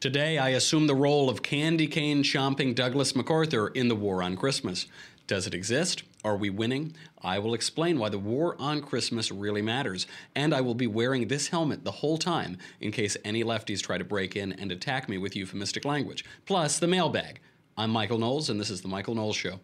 [0.00, 4.34] Today, I assume the role of candy cane chomping Douglas MacArthur in the War on
[4.34, 4.86] Christmas.
[5.26, 6.04] Does it exist?
[6.24, 6.94] Are we winning?
[7.20, 11.28] I will explain why the war on Christmas really matters, and I will be wearing
[11.28, 15.06] this helmet the whole time in case any lefties try to break in and attack
[15.06, 16.24] me with euphemistic language.
[16.46, 17.38] Plus, the mailbag.
[17.76, 19.60] I'm Michael Knowles, and this is The Michael Knowles Show.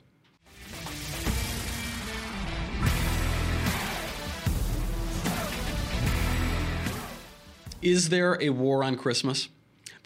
[7.81, 9.49] Is there a war on Christmas?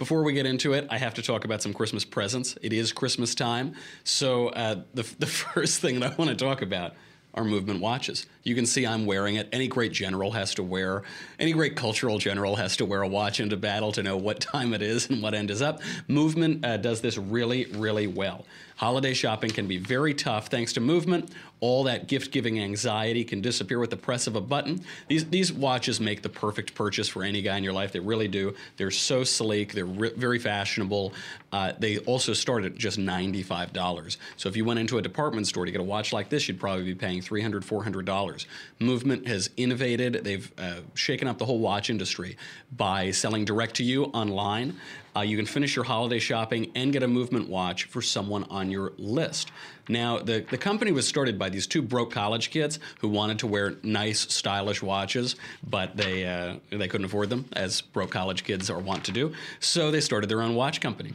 [0.01, 2.57] Before we get into it, I have to talk about some Christmas presents.
[2.63, 3.75] It is Christmas time.
[4.03, 6.95] So, uh, the, the first thing that I want to talk about
[7.35, 8.25] are movement watches.
[8.43, 9.51] You can see I'm wearing it.
[9.53, 11.03] Any great general has to wear,
[11.39, 14.73] any great cultural general has to wear a watch into battle to know what time
[14.73, 15.83] it is and what end is up.
[16.09, 18.47] Movement uh, does this really, really well.
[18.81, 21.31] Holiday shopping can be very tough thanks to movement.
[21.61, 24.83] All that gift giving anxiety can disappear with the press of a button.
[25.07, 27.93] These, these watches make the perfect purchase for any guy in your life.
[27.93, 28.55] They really do.
[28.79, 31.13] They're so sleek, they're re- very fashionable.
[31.53, 34.17] Uh, they also start at just $95.
[34.39, 36.59] So if you went into a department store to get a watch like this, you'd
[36.59, 38.47] probably be paying $300, $400.
[38.79, 42.39] Movement has innovated, they've uh, shaken up the whole watch industry
[42.75, 44.79] by selling direct to you online.
[45.17, 48.71] Uh, you can finish your holiday shopping and get a movement watch for someone on
[48.71, 49.51] your list.
[49.89, 53.47] Now, the, the company was started by these two broke college kids who wanted to
[53.49, 55.37] wear nice, stylish watches,
[55.69, 59.33] but they, uh, they couldn't afford them, as broke college kids are wont to do.
[59.59, 61.13] So they started their own watch company.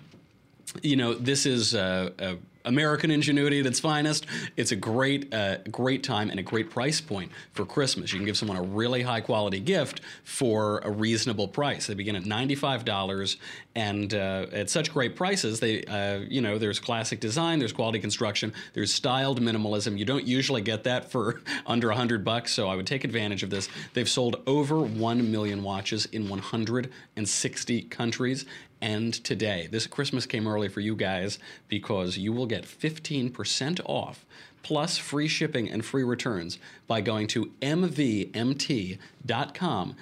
[0.83, 4.25] You know, this is a American ingenuity at its finest.
[4.57, 8.11] It's a great, uh, great time and a great price point for Christmas.
[8.11, 11.87] You can give someone a really high quality gift for a reasonable price.
[11.87, 13.37] They begin at ninety five dollars,
[13.75, 17.99] and uh, at such great prices, they, uh, you know, there's classic design, there's quality
[17.99, 19.97] construction, there's styled minimalism.
[19.97, 23.49] You don't usually get that for under hundred bucks, so I would take advantage of
[23.49, 23.69] this.
[23.93, 28.45] They've sold over one million watches in one hundred and sixty countries
[28.85, 29.67] end today.
[29.69, 34.25] This Christmas came early for you guys because you will get 15% off
[34.61, 36.57] plus free shipping and free returns
[36.87, 38.75] by going to mvmt.com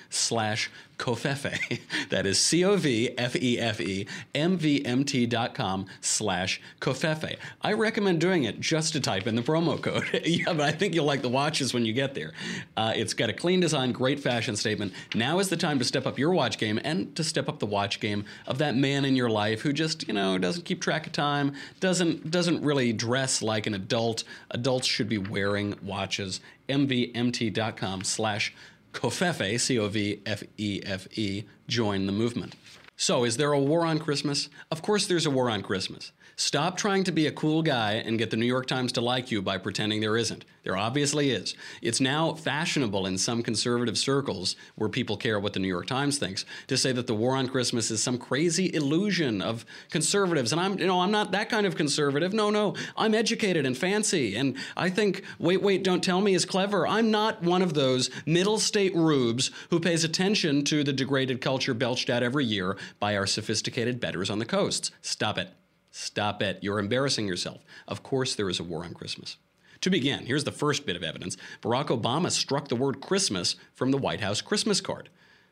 [0.10, 1.80] slash covfefe.
[2.10, 7.38] That is C-O-V-F-E-F-E, mvmt.com slash covfefe.
[7.62, 10.22] I recommend doing it just to type in the promo code.
[10.26, 12.34] yeah, but I think you'll like the watches when you get there.
[12.78, 14.94] Uh, it's got a clean design, great fashion statement.
[15.16, 17.66] Now is the time to step up your watch game and to step up the
[17.66, 21.08] watch game of that man in your life who just, you know, doesn't keep track
[21.08, 24.24] of time, doesn't doesn't really dress like an adult.
[24.52, 26.42] Adults should be wearing watches.
[26.68, 28.54] mvmt.com slash
[28.94, 32.56] Covfefe, C O V F E F E, join the movement.
[32.96, 34.50] So, is there a war on Christmas?
[34.72, 36.12] Of course, there's a war on Christmas.
[36.36, 39.30] Stop trying to be a cool guy and get the New York Times to like
[39.30, 40.46] you by pretending there isn't.
[40.64, 41.56] There obviously is.
[41.82, 46.18] It's now fashionable in some conservative circles where people care what the New York Times
[46.18, 50.52] thinks to say that the war on Christmas is some crazy illusion of conservatives.
[50.52, 52.34] And I'm, you know, I'm not that kind of conservative.
[52.34, 52.76] No, no.
[52.98, 54.36] I'm educated and fancy.
[54.36, 56.88] And I think, wait, wait, don't tell me is clever.
[56.88, 61.74] I'm not one of those middle state rubes who pays attention to the degraded culture
[61.74, 64.92] belched out every year by our sophisticated betters on the coasts.
[65.02, 65.50] Stop it.
[65.96, 66.58] Stop it.
[66.64, 67.64] You're embarrassing yourself.
[67.88, 69.38] Of course, there is a war on Christmas.
[69.82, 73.92] To begin, here's the first bit of evidence Barack Obama struck the word Christmas from
[73.92, 75.10] the White House Christmas card.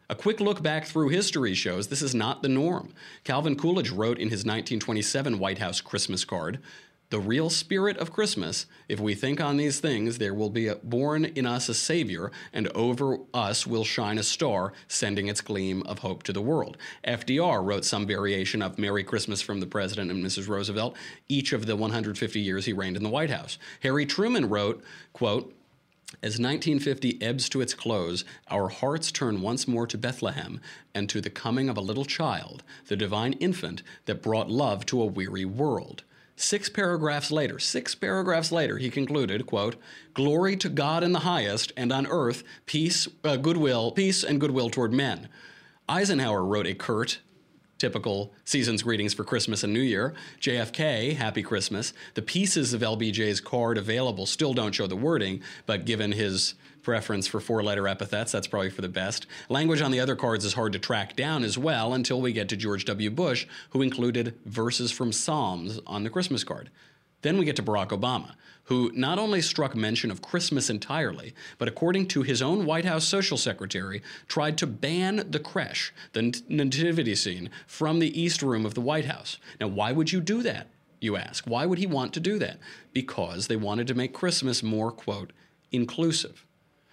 [0.10, 2.92] A quick look back through history shows this is not the norm.
[3.24, 6.60] Calvin Coolidge wrote in his 1927 White House Christmas card
[7.12, 11.26] the real spirit of Christmas, if we think on these things, there will be born
[11.26, 16.00] in us a Savior, and over us will shine a star, sending its gleam of
[16.00, 16.78] hope to the world.
[17.06, 20.48] FDR wrote some variation of Merry Christmas from the President and Mrs.
[20.48, 20.96] Roosevelt
[21.28, 23.58] each of the 150 years he reigned in the White House.
[23.82, 25.54] Harry Truman wrote, quote,
[26.24, 30.62] as 1950 ebbs to its close, our hearts turn once more to Bethlehem
[30.96, 35.02] and to the coming of a little child, the divine infant that brought love to
[35.02, 36.04] a weary world.
[36.42, 39.76] Six paragraphs later, six paragraphs later, he concluded, quote,
[40.16, 44.72] "Glory to God in the highest, and on earth peace, uh, goodwill, peace and goodwill
[44.72, 45.30] toward men."
[45.88, 47.20] Eisenhower wrote a curt,
[47.82, 50.14] typical season's greetings for Christmas and New Year.
[50.40, 51.94] JFK, Happy Christmas.
[52.14, 56.54] The pieces of LBJ's card available still don't show the wording, but given his
[56.84, 58.32] preference for four letter epithets.
[58.32, 59.26] That's probably for the best.
[59.50, 62.50] Language on the other cards is hard to track down as well until we get
[62.50, 63.10] to George W.
[63.10, 66.70] Bush, who included verses from Psalms on the Christmas card.
[67.24, 68.34] Then we get to Barack Obama,
[68.66, 73.06] who not only struck mention of Christmas entirely, but according to his own White House
[73.06, 78.74] social secretary, tried to ban the creche, the nativity scene, from the East Room of
[78.74, 79.38] the White House.
[79.60, 80.68] Now, why would you do that?
[81.00, 81.46] You ask.
[81.46, 82.60] Why would he want to do that?
[82.94, 85.34] Because they wanted to make Christmas more, quote,
[85.72, 86.46] inclusive.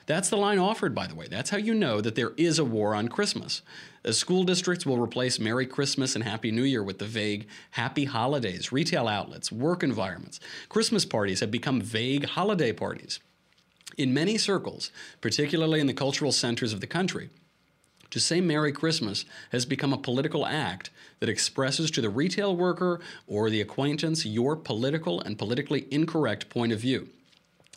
[0.06, 1.28] That's the line offered, by the way.
[1.28, 3.60] That's how you know that there is a war on Christmas.
[4.08, 8.06] As school districts will replace Merry Christmas and Happy New Year with the vague Happy
[8.06, 10.40] Holidays, retail outlets, work environments.
[10.70, 13.20] Christmas parties have become vague holiday parties.
[13.98, 14.90] In many circles,
[15.20, 17.28] particularly in the cultural centers of the country,
[18.08, 20.88] to say Merry Christmas has become a political act
[21.20, 26.72] that expresses to the retail worker or the acquaintance your political and politically incorrect point
[26.72, 27.10] of view.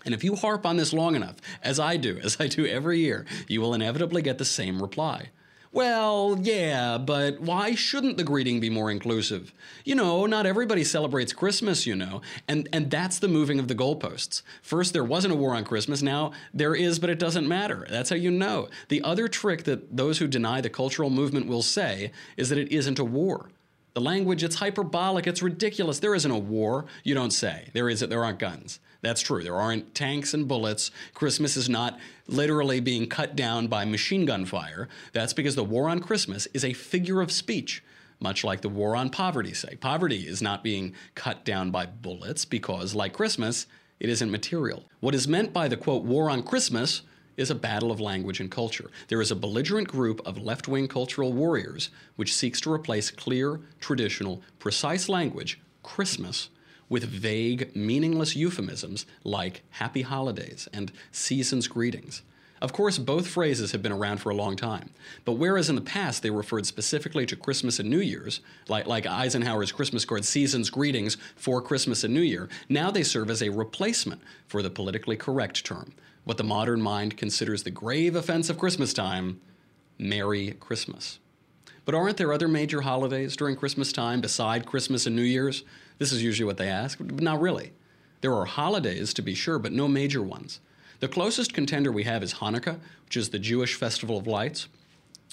[0.05, 2.99] And if you harp on this long enough, as I do, as I do every
[2.99, 5.31] year, you will inevitably get the same reply.
[5.73, 9.53] Well, yeah, but why shouldn't the greeting be more inclusive?
[9.85, 13.75] You know, not everybody celebrates Christmas, you know, and, and that's the moving of the
[13.75, 14.41] goalposts.
[14.61, 17.87] First, there wasn't a war on Christmas, now there is, but it doesn't matter.
[17.89, 18.67] That's how you know.
[18.89, 22.69] The other trick that those who deny the cultural movement will say is that it
[22.69, 23.49] isn't a war.
[23.93, 25.99] The language, it's hyperbolic, it's ridiculous.
[25.99, 27.69] There isn't a war, you don't say.
[27.73, 28.79] There is there aren't guns.
[29.01, 29.43] That's true.
[29.43, 30.91] There aren't tanks and bullets.
[31.13, 34.87] Christmas is not literally being cut down by machine gun fire.
[35.11, 37.83] That's because the war on Christmas is a figure of speech,
[38.19, 39.75] much like the war on poverty, say.
[39.75, 43.65] Poverty is not being cut down by bullets because, like Christmas,
[43.99, 44.85] it isn't material.
[44.99, 47.01] What is meant by the quote, war on Christmas
[47.41, 48.89] is a battle of language and culture.
[49.09, 53.59] There is a belligerent group of left wing cultural warriors which seeks to replace clear,
[53.79, 56.49] traditional, precise language, Christmas,
[56.87, 62.21] with vague, meaningless euphemisms like happy holidays and season's greetings.
[62.61, 64.91] Of course, both phrases have been around for a long time,
[65.25, 69.07] but whereas in the past they referred specifically to Christmas and New Year's, like, like
[69.07, 73.49] Eisenhower's Christmas card, Season's Greetings for Christmas and New Year, now they serve as a
[73.49, 75.93] replacement for the politically correct term,
[76.23, 79.41] what the modern mind considers the grave offense of Christmas time
[79.97, 81.17] Merry Christmas.
[81.83, 85.63] But aren't there other major holidays during Christmas time beside Christmas and New Year's?
[85.97, 86.99] This is usually what they ask.
[86.99, 87.73] but Not really.
[88.21, 90.59] There are holidays, to be sure, but no major ones.
[91.01, 94.67] The closest contender we have is Hanukkah, which is the Jewish festival of lights.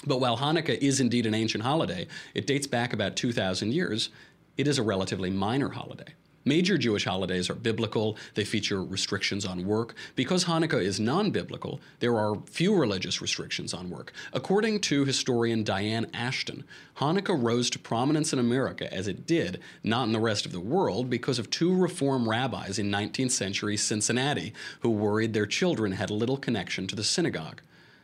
[0.07, 4.09] But while Hanukkah is indeed an ancient holiday, it dates back about 2,000 years,
[4.57, 6.15] it is a relatively minor holiday.
[6.49, 9.95] Major Jewish holidays are biblical, they feature restrictions on work.
[10.17, 14.15] Because Hanukkah is non biblical, there are few religious restrictions on work.
[14.33, 16.65] According to historian Dianne Ashton,
[16.97, 20.59] Hanukkah rose to prominence in America as it did, not in the rest of the
[20.59, 26.11] world, because of two Reform rabbis in 19th century Cincinnati who worried their children had
[26.11, 27.61] little connection to the synagogue.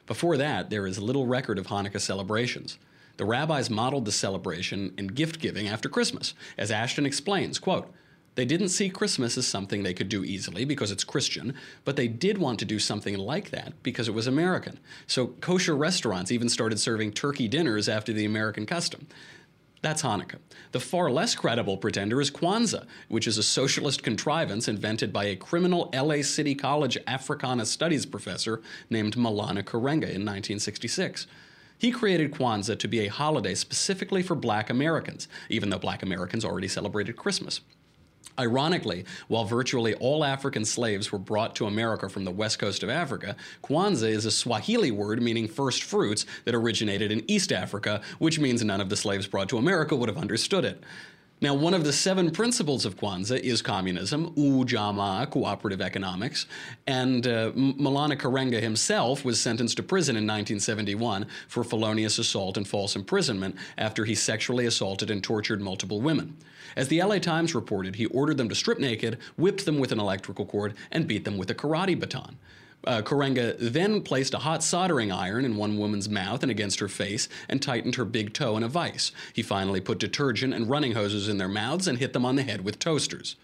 [0.06, 2.76] Before that, there is little record of Hanukkah celebrations.
[3.17, 6.35] The rabbis modeled the celebration and gift giving after Christmas.
[6.58, 7.91] As Ashton explains, quote,
[8.34, 11.54] they didn't see Christmas as something they could do easily because it's Christian,
[11.84, 14.81] but they did want to do something like that because it was American.
[15.06, 19.06] So kosher restaurants even started serving turkey dinners after the American custom.
[19.82, 20.38] That's Hanukkah.
[20.72, 25.36] The far less credible pretender is Kwanzaa, which is a socialist contrivance invented by a
[25.36, 31.26] criminal LA City College Africana Studies professor named Maulana Karenga in 1966.
[31.76, 36.46] He created Kwanzaa to be a holiday specifically for black Americans, even though black Americans
[36.46, 37.60] already celebrated Christmas.
[38.38, 42.88] Ironically, while virtually all African slaves were brought to America from the west coast of
[42.88, 48.40] Africa, Kwanzaa is a Swahili word meaning first fruits that originated in East Africa, which
[48.40, 50.82] means none of the slaves brought to America would have understood it.
[51.40, 56.46] Now, one of the seven principles of Kwanzaa is communism, ujamaa, cooperative economics,
[56.86, 62.66] and uh, Maulana Karenga himself was sentenced to prison in 1971 for felonious assault and
[62.66, 66.36] false imprisonment after he sexually assaulted and tortured multiple women.
[66.76, 70.00] As the LA Times reported, he ordered them to strip naked, whipped them with an
[70.00, 72.36] electrical cord, and beat them with a karate baton.
[72.86, 76.88] Uh, Karenga then placed a hot soldering iron in one woman's mouth and against her
[76.88, 79.12] face and tightened her big toe in a vise.
[79.32, 82.43] He finally put detergent and running hoses in their mouths and hit them on the
[82.43, 83.36] head with toasters.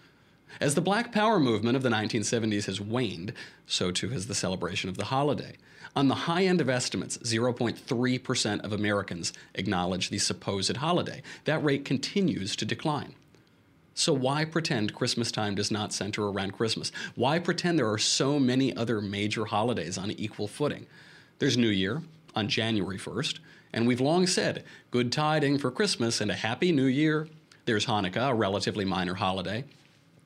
[0.59, 3.33] As the Black Power movement of the 1970s has waned,
[3.65, 5.55] so too has the celebration of the holiday.
[5.95, 11.21] On the high end of estimates, 0.3% of Americans acknowledge the supposed holiday.
[11.45, 13.15] That rate continues to decline.
[13.93, 16.91] So, why pretend Christmas time does not center around Christmas?
[17.15, 20.87] Why pretend there are so many other major holidays on equal footing?
[21.39, 22.01] There's New Year
[22.35, 23.39] on January 1st,
[23.73, 27.27] and we've long said good tiding for Christmas and a happy New Year.
[27.65, 29.65] There's Hanukkah, a relatively minor holiday.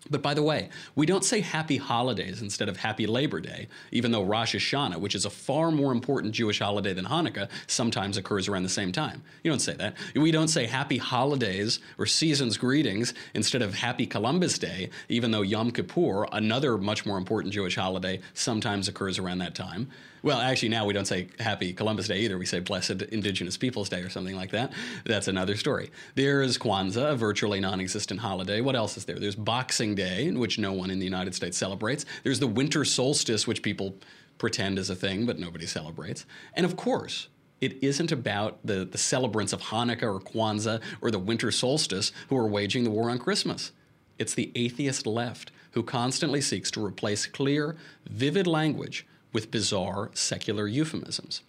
[0.09, 4.11] But by the way, we don't say happy holidays instead of happy Labor Day, even
[4.11, 8.47] though Rosh Hashanah, which is a far more important Jewish holiday than Hanukkah, sometimes occurs
[8.47, 9.23] around the same time.
[9.43, 9.95] You don't say that.
[10.15, 15.41] We don't say happy holidays or season's greetings instead of happy Columbus Day, even though
[15.41, 19.89] Yom Kippur, another much more important Jewish holiday, sometimes occurs around that time.
[20.25, 22.39] Well, actually, now we don't say Happy Columbus Day either.
[22.39, 24.73] We say Blessed Indigenous Peoples Day or something like that.
[25.05, 25.91] That's another story.
[26.15, 28.59] There's Kwanzaa, a virtually non existent holiday.
[28.59, 29.19] What else is there?
[29.19, 32.07] There's Boxing Day, which no one in the United States celebrates.
[32.23, 33.97] There's the winter solstice, which people
[34.39, 36.25] pretend is a thing, but nobody celebrates.
[36.55, 37.27] And of course,
[37.61, 42.37] it isn't about the, the celebrants of Hanukkah or Kwanzaa or the winter solstice who
[42.37, 43.73] are waging the war on Christmas.
[44.17, 47.75] It's the atheist left who constantly seeks to replace clear,
[48.09, 49.05] vivid language
[49.35, 51.41] with bizarre secular euphemisms.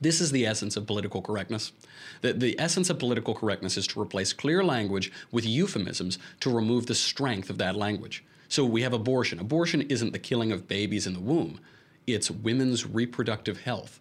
[0.00, 1.70] This is the essence of political correctness.
[2.22, 6.86] The, the essence of political correctness is to replace clear language with euphemisms to remove
[6.86, 8.24] the strength of that language.
[8.48, 9.38] So we have abortion.
[9.38, 11.60] Abortion isn't the killing of babies in the womb,
[12.08, 14.00] it's women's reproductive health.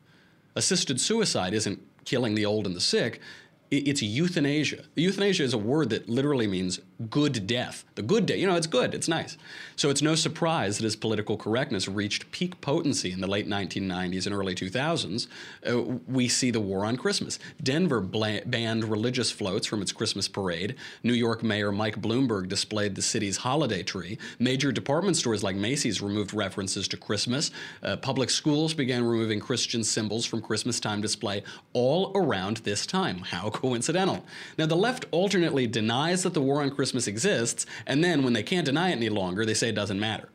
[0.55, 3.21] Assisted suicide isn't killing the old and the sick,
[3.69, 4.85] it's euthanasia.
[4.95, 7.83] Euthanasia is a word that literally means good death.
[7.95, 9.37] The good death, you know, it's good, it's nice.
[9.75, 14.25] So it's no surprise that as political correctness reached peak potency in the late 1990s
[14.25, 15.27] and early 2000s,
[15.69, 17.39] uh, we see the war on Christmas.
[17.61, 20.75] Denver bla- banned religious floats from its Christmas parade.
[21.03, 24.17] New York Mayor Mike Bloomberg displayed the city's holiday tree.
[24.39, 27.51] Major department stores like Macy's removed references to Christmas.
[27.83, 31.43] Uh, public schools began removing Christian symbols from Christmas time display
[31.73, 33.19] all around this time.
[33.19, 34.23] How coincidental.
[34.57, 38.43] Now, the left alternately denies that the war on Christmas exists, and then when they
[38.43, 40.29] can't deny it any longer, they say it doesn't matter.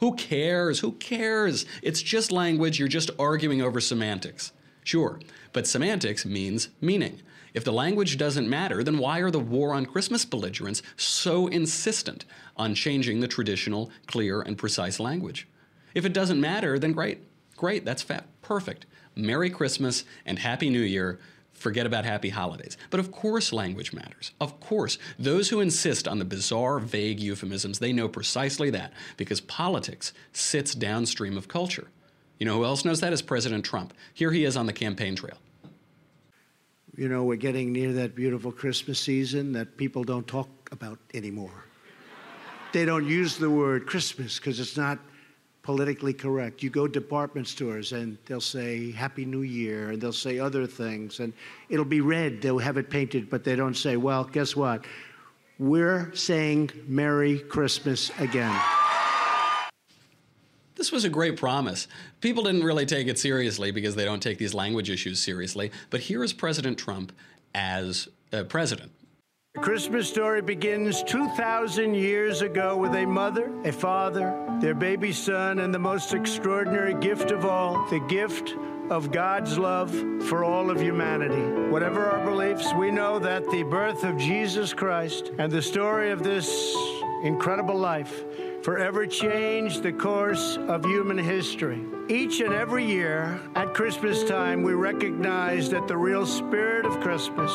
[0.00, 0.80] Who cares?
[0.80, 1.64] Who cares?
[1.82, 4.52] It's just language, you're just arguing over semantics.
[4.82, 5.20] Sure,
[5.52, 7.22] but semantics means meaning.
[7.54, 12.24] If the language doesn't matter, then why are the war on Christmas belligerents so insistent
[12.56, 15.46] on changing the traditional, clear, and precise language?
[15.94, 17.20] If it doesn't matter, then great.
[17.56, 18.86] Great, that's fa- perfect.
[19.14, 21.20] Merry Christmas and Happy New Year
[21.54, 22.76] forget about happy holidays.
[22.90, 24.32] But of course, language matters.
[24.40, 29.40] Of course, those who insist on the bizarre, vague euphemisms, they know precisely that because
[29.40, 31.88] politics sits downstream of culture.
[32.38, 33.94] You know who else knows that is President Trump.
[34.12, 35.38] Here he is on the campaign trail.
[36.96, 41.64] You know, we're getting near that beautiful Christmas season that people don't talk about anymore.
[42.72, 44.98] they don't use the word Christmas because it's not
[45.64, 46.62] politically correct.
[46.62, 51.18] You go department stores and they'll say Happy New Year and they'll say other things
[51.18, 51.32] and
[51.70, 52.40] it'll be red.
[52.40, 54.84] They'll have it painted, but they don't say, well, guess what?
[55.58, 58.54] We're saying Merry Christmas again.
[60.76, 61.88] This was a great promise.
[62.20, 65.72] People didn't really take it seriously because they don't take these language issues seriously.
[65.88, 67.10] But here is President Trump
[67.54, 68.92] as uh, president
[69.54, 75.60] the Christmas story begins 2,000 years ago with a mother, a father, their baby son,
[75.60, 78.56] and the most extraordinary gift of all the gift
[78.90, 79.92] of God's love
[80.24, 81.70] for all of humanity.
[81.70, 86.24] Whatever our beliefs, we know that the birth of Jesus Christ and the story of
[86.24, 86.74] this
[87.22, 88.24] incredible life
[88.64, 91.84] forever changed the course of human history.
[92.08, 97.50] Each and every year at Christmas time, we recognize that the real spirit of Christmas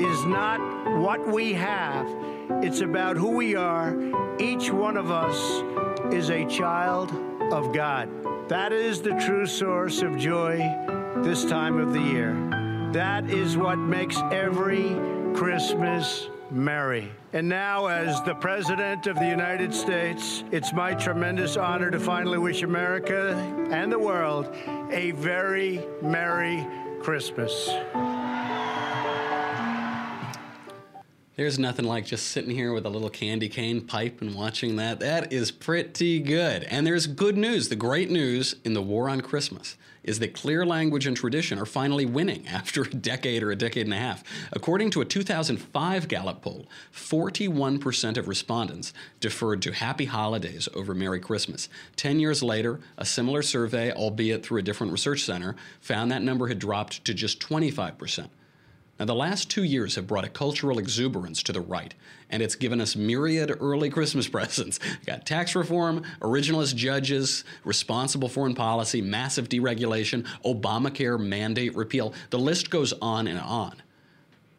[0.00, 0.58] is not
[1.00, 2.08] what we have,
[2.64, 3.94] it's about who we are.
[4.40, 5.62] Each one of us
[6.14, 7.12] is a child
[7.52, 8.08] of God.
[8.48, 10.56] That is the true source of joy
[11.16, 12.32] this time of the year.
[12.94, 14.96] That is what makes every
[15.38, 17.12] Christmas merry.
[17.32, 22.38] And now, as the President of the United States, it's my tremendous honor to finally
[22.38, 23.36] wish America
[23.70, 24.52] and the world
[24.90, 26.66] a very Merry
[27.02, 27.70] Christmas.
[31.38, 34.98] There's nothing like just sitting here with a little candy cane pipe and watching that.
[34.98, 36.64] That is pretty good.
[36.64, 37.68] And there's good news.
[37.68, 41.64] The great news in the war on Christmas is that clear language and tradition are
[41.64, 44.24] finally winning after a decade or a decade and a half.
[44.50, 51.20] According to a 2005 Gallup poll, 41% of respondents deferred to happy holidays over Merry
[51.20, 51.68] Christmas.
[51.94, 56.48] Ten years later, a similar survey, albeit through a different research center, found that number
[56.48, 58.28] had dropped to just 25%.
[58.98, 61.94] Now, the last two years have brought a cultural exuberance to the right,
[62.30, 64.80] and it's given us myriad early Christmas presents.
[64.82, 72.12] We got tax reform, originalist judges, responsible foreign policy, massive deregulation, Obamacare mandate repeal.
[72.30, 73.82] The list goes on and on.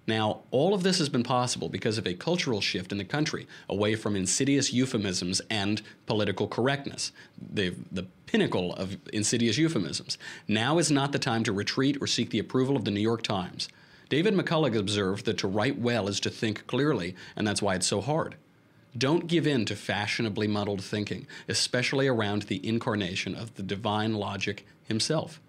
[0.08, 3.46] Now, all of this has been possible because of a cultural shift in the country
[3.67, 10.17] away from insidious euphemisms and political correctness, the, the pinnacle of insidious euphemisms.
[10.48, 13.22] Now is not the time to retreat or seek the approval of the New York
[13.22, 13.69] Times.
[14.09, 17.87] David McCullough observed that to write well is to think clearly, and that's why it's
[17.87, 18.35] so hard.
[18.97, 24.65] Don't give in to fashionably muddled thinking, especially around the incarnation of the divine logic
[24.83, 25.39] himself.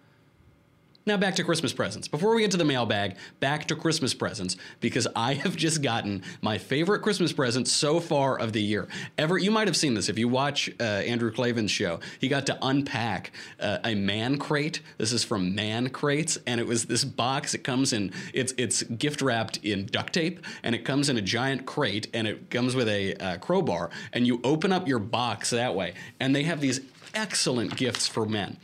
[1.07, 2.09] Now back to Christmas presents.
[2.09, 6.23] Before we get to the mailbag, back to Christmas presents because I have just gotten
[6.43, 8.87] my favorite Christmas present so far of the year.
[9.17, 12.01] Ever you might have seen this if you watch uh, Andrew Klavan's show.
[12.19, 14.83] He got to unpack uh, a man crate.
[14.99, 17.55] This is from Man Crates, and it was this box.
[17.55, 21.23] It comes in it's it's gift wrapped in duct tape, and it comes in a
[21.23, 25.49] giant crate, and it comes with a uh, crowbar, and you open up your box
[25.49, 26.83] that way, and they have these
[27.15, 28.59] excellent gifts for men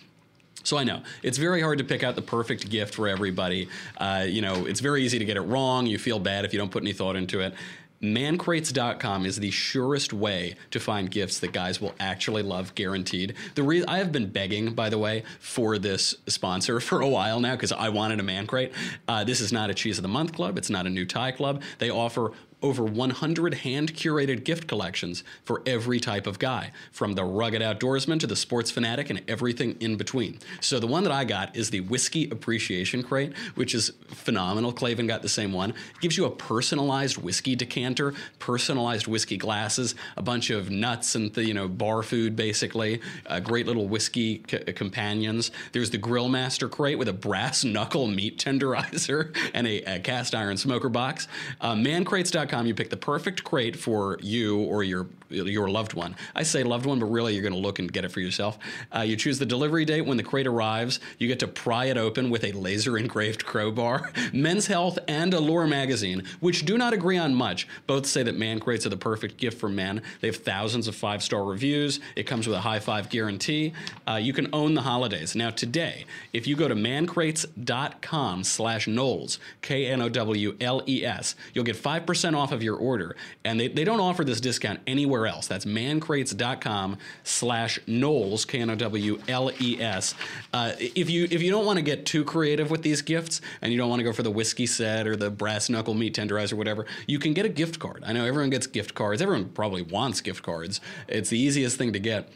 [0.66, 3.68] So I know it's very hard to pick out the perfect gift for everybody.
[3.99, 5.87] Uh, you know, it's very easy to get it wrong.
[5.87, 7.54] You feel bad if you don't put any thought into it.
[8.02, 13.35] Mancrates.com is the surest way to find gifts that guys will actually love, guaranteed.
[13.54, 17.38] The re- I have been begging, by the way, for this sponsor for a while
[17.38, 18.73] now because I wanted a man crate.
[19.06, 20.58] Uh, this is not a cheese of the month club.
[20.58, 21.62] It's not a new tie club.
[21.78, 22.32] They offer
[22.66, 28.18] over 100 hand curated gift collections for every type of guy, from the rugged outdoorsman
[28.18, 30.38] to the sports fanatic and everything in between.
[30.61, 34.73] So the one that I got is the Whiskey Appreciation Crate, which is phenomenal.
[34.73, 35.70] Klavan got the same one.
[35.70, 41.32] It gives you a personalized whiskey decanter, personalized whiskey glasses, a bunch of nuts and
[41.35, 45.52] the, you know bar food basically, uh, great little whiskey c- companions.
[45.70, 50.35] There's the Grill Master Crate with a brass knuckle meat tenderizer and a, a cast
[50.35, 51.28] iron smoker box.
[51.61, 56.16] Uh, mancrates.com you pick the perfect crate for you or your your loved one.
[56.35, 58.59] I say loved one, but really you're going to look and get it for yourself.
[58.95, 61.00] Uh, you choose the delivery date when the crate arrives.
[61.18, 64.12] You get to pry it open with a laser engraved crowbar.
[64.33, 68.61] Men's Health and Allure magazine, which do not agree on much, both say that man
[68.61, 70.02] crates are the perfect gift for men.
[70.21, 72.00] They have thousands of five star reviews.
[72.14, 73.73] It comes with a high five guarantee.
[74.09, 75.35] Uh, you can own the holidays.
[75.35, 81.04] Now today, if you go to mancrates.com slash Knowles, K N O W L E
[81.04, 83.16] S, you'll get 5% off of your order.
[83.45, 85.46] And they, they don't offer this discount anywhere else.
[85.46, 90.14] That's mancrates.com slash Knowles, K N O W L E S.
[90.52, 93.70] Uh, if you if you don't want to get too creative with these gifts and
[93.73, 96.54] you don't want to go for the whiskey set or the brass knuckle meat tenderizer
[96.54, 98.02] or whatever, you can get a gift card.
[98.04, 99.23] I know everyone gets gift cards.
[99.23, 100.80] Everyone probably wants gift cards.
[101.06, 102.28] It's the easiest thing to get.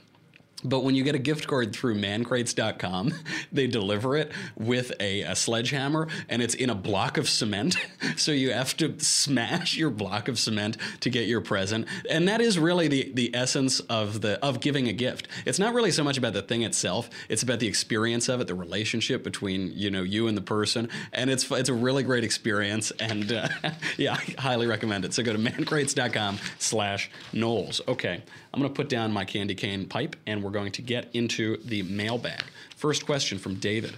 [0.64, 3.14] But when you get a gift card through mancrates.com,
[3.52, 7.76] they deliver it with a, a, sledgehammer and it's in a block of cement.
[8.16, 11.86] So you have to smash your block of cement to get your present.
[12.08, 15.28] And that is really the, the essence of the of giving a gift.
[15.46, 18.46] It's not really so much about the thing itself, it's about the experience of it,
[18.46, 20.88] the relationship between, you know, you and the person.
[21.12, 23.48] And it's it's a really great experience and uh,
[23.96, 25.14] yeah, I highly recommend it.
[25.14, 27.80] So go to mancrates.com slash Knowles.
[27.88, 31.56] Okay, I'm to put down my candy cane pipe and we're going to get into
[31.58, 32.42] the mailbag.
[32.76, 33.94] First question from David.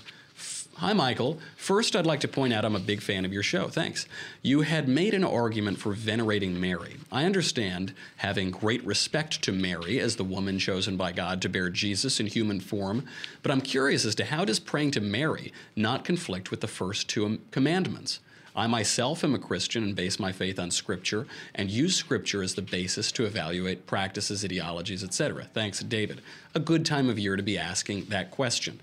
[0.76, 1.38] Hi, Michael.
[1.54, 3.68] First, I'd like to point out I'm a big fan of your show.
[3.68, 4.06] Thanks.
[4.40, 6.96] You had made an argument for venerating Mary.
[7.12, 11.70] I understand having great respect to Mary as the woman chosen by God to bear
[11.70, 13.04] Jesus in human form,
[13.42, 17.08] but I'm curious as to how does praying to Mary not conflict with the first
[17.08, 18.18] two commandments?
[18.54, 22.54] I myself am a Christian and base my faith on Scripture and use Scripture as
[22.54, 25.44] the basis to evaluate practices, ideologies, etc.
[25.44, 26.20] Thanks, David.
[26.54, 28.80] A good time of year to be asking that question.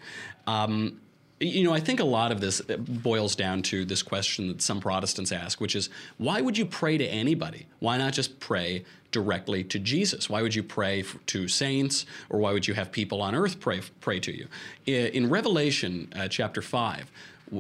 [0.48, 1.00] Um,
[1.40, 4.82] you know, I think a lot of this boils down to this question that some
[4.82, 7.66] Protestants ask, which is why would you pray to anybody?
[7.80, 10.30] Why not just pray directly to Jesus?
[10.30, 13.82] Why would you pray to saints, or why would you have people on earth pray
[14.02, 14.48] pray to you?
[14.86, 17.10] In Revelation uh, chapter five,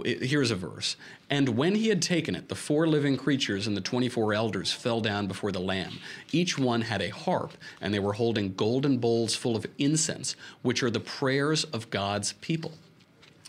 [0.05, 0.95] here's a verse.
[1.29, 5.01] And when he had taken it, the four living creatures and the 24 elders fell
[5.01, 5.99] down before the Lamb.
[6.31, 10.83] Each one had a harp, and they were holding golden bowls full of incense, which
[10.83, 12.73] are the prayers of God's people.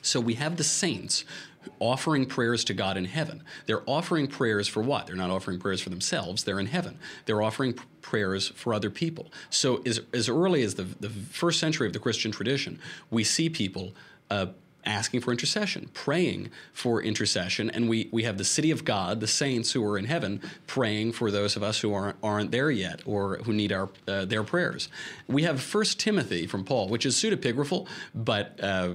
[0.03, 1.25] So we have the saints
[1.79, 3.43] offering prayers to God in heaven.
[3.67, 5.07] They're offering prayers for what?
[5.07, 6.99] They're not offering prayers for themselves, they're in heaven.
[7.27, 9.31] They're offering prayers for other people.
[9.51, 12.79] So, as, as early as the, the first century of the Christian tradition,
[13.11, 13.93] we see people.
[14.31, 14.47] Uh,
[14.85, 17.71] asking for intercession, praying for intercession.
[17.71, 21.13] And we, we have the city of God, the saints who are in heaven, praying
[21.13, 24.43] for those of us who aren't, aren't there yet or who need our, uh, their
[24.43, 24.89] prayers.
[25.27, 28.95] We have First Timothy from Paul, which is pseudepigraphal, but uh,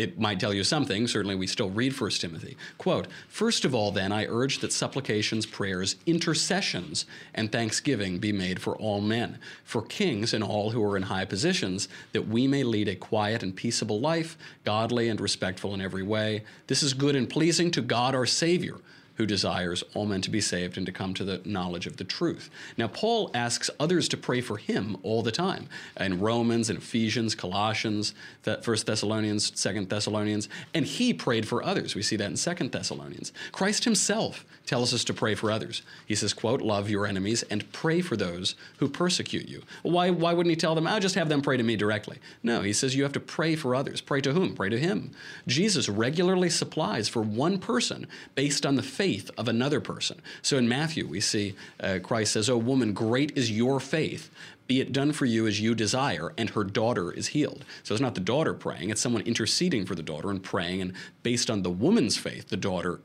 [0.00, 1.06] it might tell you something.
[1.06, 2.56] Certainly, we still read 1 Timothy.
[2.78, 8.60] Quote First of all, then, I urge that supplications, prayers, intercessions, and thanksgiving be made
[8.60, 12.64] for all men, for kings and all who are in high positions, that we may
[12.64, 16.44] lead a quiet and peaceable life, godly and respectful in every way.
[16.66, 18.76] This is good and pleasing to God our Savior
[19.20, 22.04] who desires all men to be saved and to come to the knowledge of the
[22.04, 22.48] truth.
[22.78, 25.68] Now, Paul asks others to pray for him all the time
[26.00, 28.14] in Romans and Ephesians, Colossians,
[28.62, 31.94] First Thessalonians, Second Thessalonians, and he prayed for others.
[31.94, 33.30] We see that in Second Thessalonians.
[33.52, 35.82] Christ himself tells us to pray for others.
[36.06, 39.62] He says, quote, love your enemies and pray for those who persecute you.
[39.82, 42.20] Why, why wouldn't he tell them, I'll just have them pray to me directly?
[42.42, 44.00] No, he says you have to pray for others.
[44.00, 44.54] Pray to whom?
[44.54, 45.10] Pray to him.
[45.46, 50.20] Jesus regularly supplies for one person based on the faith of another person.
[50.42, 54.30] So in Matthew, we see uh, Christ says, Oh, woman, great is your faith.
[54.66, 57.64] Be it done for you as you desire, and her daughter is healed.
[57.82, 60.92] So it's not the daughter praying, it's someone interceding for the daughter and praying, and
[61.24, 63.00] based on the woman's faith, the daughter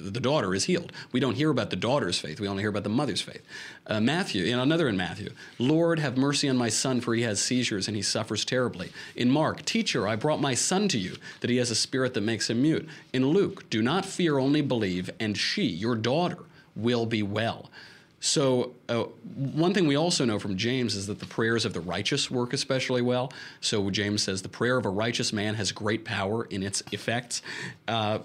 [0.00, 0.92] the daughter is healed.
[1.12, 2.40] We don't hear about the daughter's faith.
[2.40, 3.42] We only hear about the mother's faith.
[3.86, 7.40] Uh, Matthew, know, another in Matthew, Lord, have mercy on my son, for he has
[7.40, 8.90] seizures and he suffers terribly.
[9.14, 12.22] In Mark, Teacher, I brought my son to you, that he has a spirit that
[12.22, 12.88] makes him mute.
[13.12, 16.38] In Luke, do not fear, only believe, and she, your daughter,
[16.74, 17.70] will be well.
[18.22, 21.80] So, uh, one thing we also know from James is that the prayers of the
[21.80, 23.32] righteous work especially well.
[23.62, 27.40] So, James says the prayer of a righteous man has great power in its effects.
[27.88, 28.18] Uh,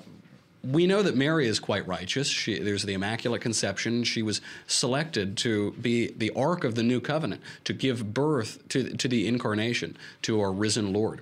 [0.65, 2.27] we know that Mary is quite righteous.
[2.27, 4.03] She, there's the Immaculate Conception.
[4.03, 8.95] She was selected to be the ark of the new covenant, to give birth to,
[8.97, 11.21] to the incarnation, to our risen Lord.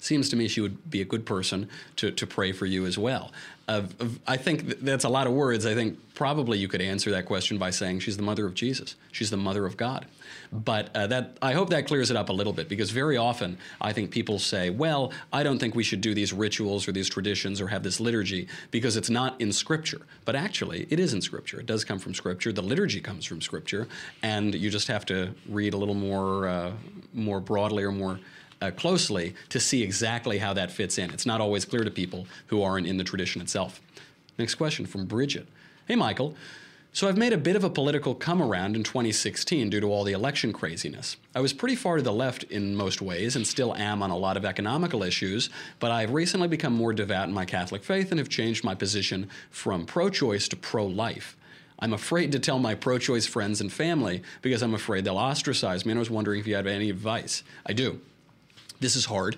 [0.00, 2.96] Seems to me she would be a good person to, to pray for you as
[2.96, 3.32] well.
[3.66, 3.82] Uh,
[4.26, 5.66] I think that's a lot of words.
[5.66, 8.94] I think probably you could answer that question by saying she's the mother of Jesus.
[9.10, 10.06] She's the mother of God.
[10.52, 13.58] But uh, that I hope that clears it up a little bit because very often
[13.80, 17.08] I think people say, "Well, I don't think we should do these rituals or these
[17.08, 21.20] traditions or have this liturgy because it's not in Scripture." But actually, it is in
[21.20, 21.60] Scripture.
[21.60, 22.52] It does come from Scripture.
[22.52, 23.88] The liturgy comes from Scripture,
[24.22, 26.72] and you just have to read a little more uh,
[27.12, 28.18] more broadly or more
[28.60, 31.10] uh, closely to see exactly how that fits in.
[31.10, 33.80] It's not always clear to people who aren't in the tradition itself.
[34.38, 35.46] Next question from Bridget.
[35.86, 36.34] Hey, Michael.
[36.98, 40.02] So I've made a bit of a political come around in 2016 due to all
[40.02, 41.16] the election craziness.
[41.32, 44.16] I was pretty far to the left in most ways and still am on a
[44.16, 48.18] lot of economical issues, but I've recently become more devout in my Catholic faith and
[48.18, 51.36] have changed my position from pro choice to pro life.
[51.78, 55.86] I'm afraid to tell my pro choice friends and family because I'm afraid they'll ostracize
[55.86, 57.44] me, and I was wondering if you had any advice.
[57.64, 58.00] I do.
[58.80, 59.36] This is hard.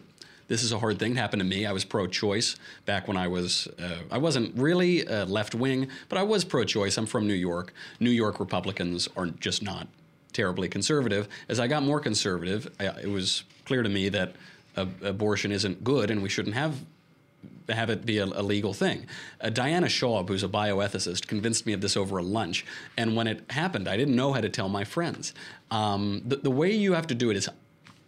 [0.50, 1.12] This is a hard thing.
[1.12, 1.64] It happened to me.
[1.64, 3.68] I was pro-choice back when I was.
[3.78, 6.96] Uh, I wasn't really uh, left wing, but I was pro-choice.
[6.98, 7.72] I'm from New York.
[8.00, 9.86] New York Republicans are just not
[10.32, 11.28] terribly conservative.
[11.48, 14.34] As I got more conservative, I, it was clear to me that
[14.76, 16.74] abortion isn't good, and we shouldn't have
[17.68, 19.06] have it be a, a legal thing.
[19.40, 22.66] Uh, Diana Schaub, who's a bioethicist, convinced me of this over a lunch.
[22.96, 25.32] And when it happened, I didn't know how to tell my friends.
[25.70, 27.48] Um, the, the way you have to do it is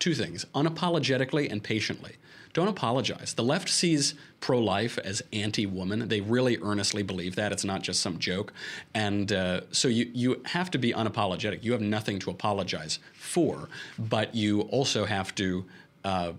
[0.00, 2.16] two things unapologetically and patiently.
[2.52, 3.32] Don't apologize.
[3.34, 6.08] The left sees pro life as anti woman.
[6.08, 7.50] They really earnestly believe that.
[7.52, 8.52] It's not just some joke.
[8.92, 11.64] And uh, so you, you have to be unapologetic.
[11.64, 15.64] You have nothing to apologize for, but you also have to.
[16.04, 16.32] Uh,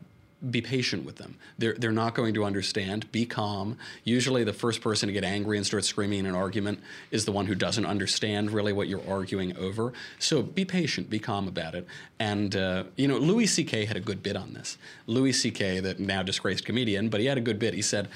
[0.49, 1.37] be patient with them.
[1.57, 3.11] They're, they're not going to understand.
[3.11, 3.77] Be calm.
[4.03, 6.79] Usually, the first person to get angry and start screaming in an argument
[7.11, 9.93] is the one who doesn't understand really what you're arguing over.
[10.19, 11.87] So be patient, be calm about it.
[12.19, 13.85] And, uh, you know, Louis C.K.
[13.85, 14.77] had a good bit on this.
[15.07, 17.73] Louis C.K., the now disgraced comedian, but he had a good bit.
[17.73, 18.09] He said,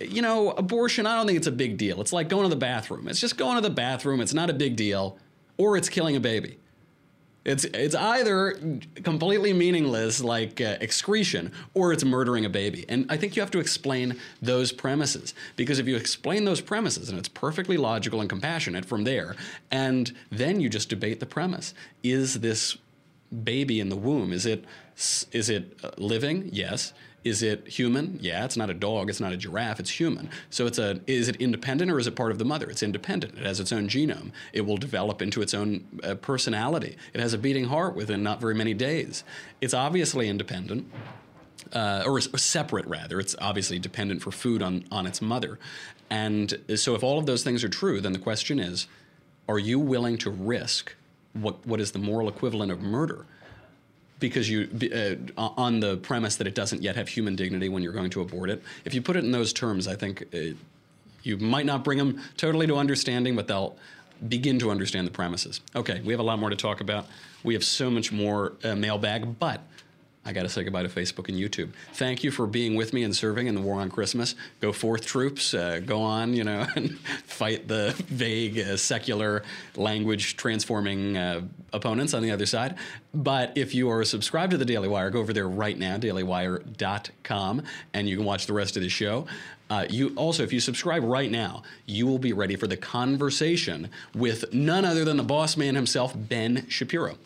[0.00, 2.00] you know, abortion, I don't think it's a big deal.
[2.00, 3.08] It's like going to the bathroom.
[3.08, 5.18] It's just going to the bathroom, it's not a big deal,
[5.56, 6.57] or it's killing a baby.
[7.48, 8.60] It's it's either
[9.02, 12.84] completely meaningless, like uh, excretion, or it's murdering a baby.
[12.90, 15.32] And I think you have to explain those premises.
[15.56, 19.34] Because if you explain those premises, and it's perfectly logical and compassionate from there,
[19.70, 22.76] and then you just debate the premise: is this
[23.44, 24.30] baby in the womb?
[24.30, 24.66] Is it
[25.32, 26.50] is it uh, living?
[26.52, 26.92] Yes.
[27.24, 28.18] Is it human?
[28.22, 30.30] Yeah, it's not a dog, it's not a giraffe, it's human.
[30.50, 32.70] So it's a is it independent or is it part of the mother?
[32.70, 33.36] It's independent.
[33.36, 34.30] It has its own genome.
[34.52, 36.96] It will develop into its own uh, personality.
[37.12, 39.24] It has a beating heart within not very many days.
[39.60, 40.90] It's obviously independent.
[41.72, 43.20] Uh, or, or separate rather.
[43.20, 45.58] It's obviously dependent for food on, on its mother.
[46.08, 48.86] And so, if all of those things are true, then the question is
[49.48, 50.94] are you willing to risk
[51.34, 53.26] what, what is the moral equivalent of murder
[54.20, 54.68] because you
[55.36, 58.20] uh, on the premise that it doesn't yet have human dignity when you're going to
[58.20, 58.62] abort it.
[58.84, 60.54] If you put it in those terms, I think uh,
[61.22, 63.76] you might not bring them totally to understanding, but they'll
[64.28, 65.60] begin to understand the premises.
[65.76, 67.06] Okay, we have a lot more to talk about.
[67.44, 69.60] We have so much more uh, mailbag, but
[70.28, 71.70] I got to say goodbye to Facebook and YouTube.
[71.94, 74.34] Thank you for being with me and serving in the war on Christmas.
[74.60, 75.54] Go forth, troops.
[75.54, 79.42] Uh, go on, you know, and fight the vague, uh, secular,
[79.74, 81.40] language transforming uh,
[81.72, 82.74] opponents on the other side.
[83.14, 87.62] But if you are subscribed to the Daily Wire, go over there right now, dailywire.com,
[87.94, 89.26] and you can watch the rest of the show.
[89.70, 93.88] Uh, you also, if you subscribe right now, you will be ready for the conversation
[94.14, 97.16] with none other than the boss man himself, Ben Shapiro.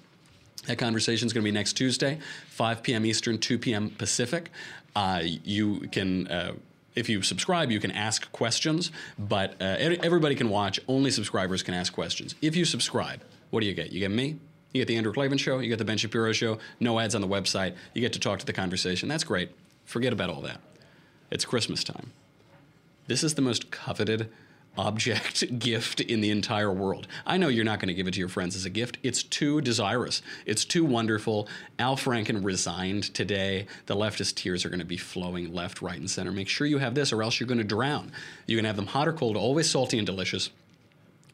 [0.66, 3.04] That conversation is going to be next Tuesday, 5 p.m.
[3.04, 3.90] Eastern, 2 p.m.
[3.90, 4.50] Pacific.
[4.94, 6.28] Uh, you can.
[6.28, 6.52] Uh,
[6.94, 10.78] if you subscribe, you can ask questions, but uh, everybody can watch.
[10.86, 12.34] Only subscribers can ask questions.
[12.42, 13.92] If you subscribe, what do you get?
[13.92, 14.38] You get me,
[14.72, 17.22] you get the Andrew Klavan show, you get the Ben Shapiro show, no ads on
[17.22, 19.08] the website, you get to talk to the conversation.
[19.08, 19.52] That's great.
[19.86, 20.60] Forget about all that.
[21.30, 22.12] It's Christmas time.
[23.06, 24.30] This is the most coveted
[24.76, 27.06] object gift in the entire world.
[27.26, 28.98] I know you're not going to give it to your friends as a gift.
[29.02, 30.22] It's too desirous.
[30.46, 31.48] It's too wonderful.
[31.78, 33.66] Al Franken resigned today.
[33.86, 36.32] The leftist tears are going to be flowing left, right, and center.
[36.32, 38.12] Make sure you have this, or else you're going to drown.
[38.46, 40.50] You can have them hot or cold, always salty and delicious.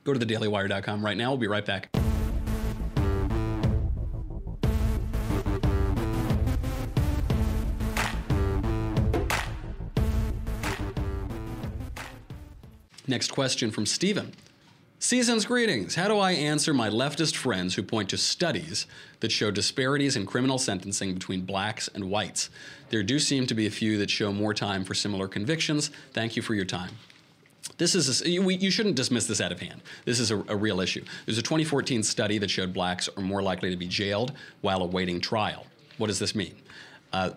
[0.05, 1.31] Go to thedailywire.com right now.
[1.31, 1.91] We'll be right back.
[13.09, 14.35] Next question from Stephen.
[14.99, 15.95] Season's greetings.
[15.95, 18.87] How do I answer my leftist friends who point to studies
[19.21, 22.51] that show disparities in criminal sentencing between blacks and whites?
[22.91, 25.91] There do seem to be a few that show more time for similar convictions.
[26.13, 26.91] Thank you for your time.
[27.79, 29.81] This is a, you, shouldn't dismiss this out of hand.
[30.05, 31.05] This is a, a real issue.
[31.25, 35.21] There's a 2014 study that showed blacks are more likely to be jailed while awaiting
[35.21, 35.65] trial.
[35.97, 36.57] What does this mean?
[37.13, 37.31] Uh,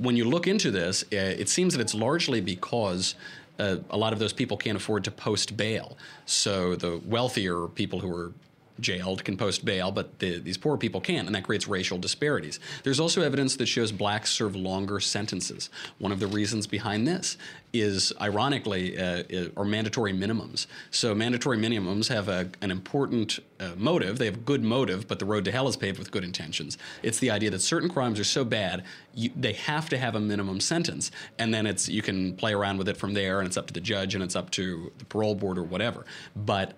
[0.00, 3.14] when you look into this, uh, it seems that it's largely because
[3.58, 5.96] uh, a lot of those people can't afford to post bail.
[6.26, 8.32] So the wealthier people who are
[8.80, 12.60] jailed can post bail, but the, these poor people can't, and that creates racial disparities.
[12.82, 15.70] There's also evidence that shows blacks serve longer sentences.
[15.98, 17.36] One of the reasons behind this
[17.72, 20.66] is, ironically, uh, are mandatory minimums.
[20.90, 24.18] So mandatory minimums have a, an important uh, motive.
[24.18, 26.78] They have good motive, but the road to hell is paved with good intentions.
[27.02, 28.84] It's the idea that certain crimes are so bad,
[29.14, 32.78] you, they have to have a minimum sentence, and then it's you can play around
[32.78, 35.04] with it from there, and it's up to the judge, and it's up to the
[35.04, 36.04] parole board or whatever.
[36.36, 36.74] But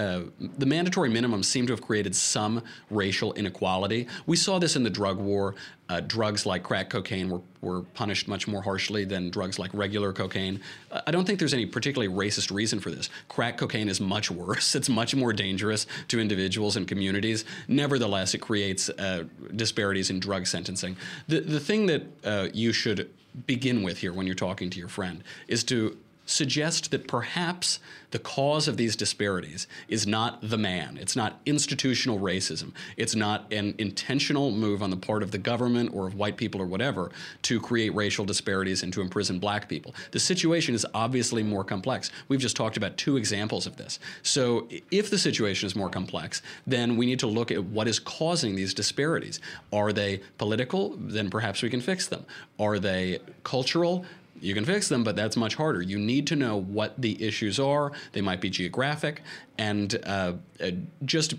[0.00, 0.22] uh,
[0.56, 4.06] the mandatory minimums seem to have created some racial inequality.
[4.24, 5.56] We saw this in the drug war.
[5.90, 10.14] Uh, drugs like crack cocaine were, were punished much more harshly than drugs like regular
[10.14, 10.60] cocaine.
[10.90, 13.10] Uh, I don't think there's any particularly racist reason for this.
[13.28, 17.44] Crack cocaine is much worse, it's much more dangerous to individuals and communities.
[17.68, 20.96] Nevertheless, it creates uh, disparities in drug sentencing.
[21.28, 23.10] The, the thing that you should
[23.46, 25.98] begin with here when you're talking to your friend is to
[26.30, 30.98] suggest that perhaps the cause of these disparities is not the man.
[31.00, 32.72] It's not institutional racism.
[32.96, 36.60] It's not an intentional move on the part of the government or of white people
[36.60, 37.10] or whatever
[37.42, 39.94] to create racial disparities and to imprison black people.
[40.10, 42.10] The situation is obviously more complex.
[42.28, 43.98] We've just talked about two examples of this.
[44.22, 47.98] So if the situation is more complex, then we need to look at what is
[47.98, 49.40] causing these disparities.
[49.72, 50.96] Are they political?
[50.96, 52.24] Then perhaps we can fix them.
[52.58, 54.04] Are they cultural?
[54.40, 55.82] You can fix them, but that's much harder.
[55.82, 57.92] You need to know what the issues are.
[58.12, 59.22] They might be geographic,
[59.58, 60.70] and uh, uh,
[61.04, 61.34] just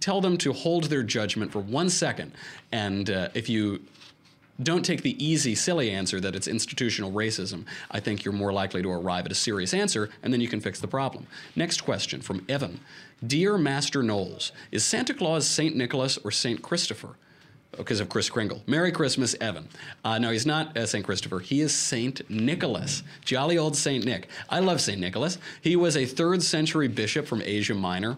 [0.00, 2.32] tell them to hold their judgment for one second.
[2.72, 3.82] And uh, if you
[4.62, 8.82] don't take the easy, silly answer that it's institutional racism, I think you're more likely
[8.82, 11.26] to arrive at a serious answer, and then you can fix the problem.
[11.56, 12.80] Next question from Evan
[13.26, 15.76] Dear Master Knowles, is Santa Claus St.
[15.76, 16.62] Nicholas or St.
[16.62, 17.16] Christopher?
[17.76, 18.62] Because of Kris Kringle.
[18.66, 19.68] Merry Christmas, Evan.
[20.04, 21.04] Uh, no, he's not uh, St.
[21.04, 21.38] Christopher.
[21.38, 22.28] He is St.
[22.28, 23.02] Nicholas.
[23.24, 24.04] Jolly old St.
[24.04, 24.28] Nick.
[24.48, 25.00] I love St.
[25.00, 25.38] Nicholas.
[25.60, 28.16] He was a third century bishop from Asia Minor.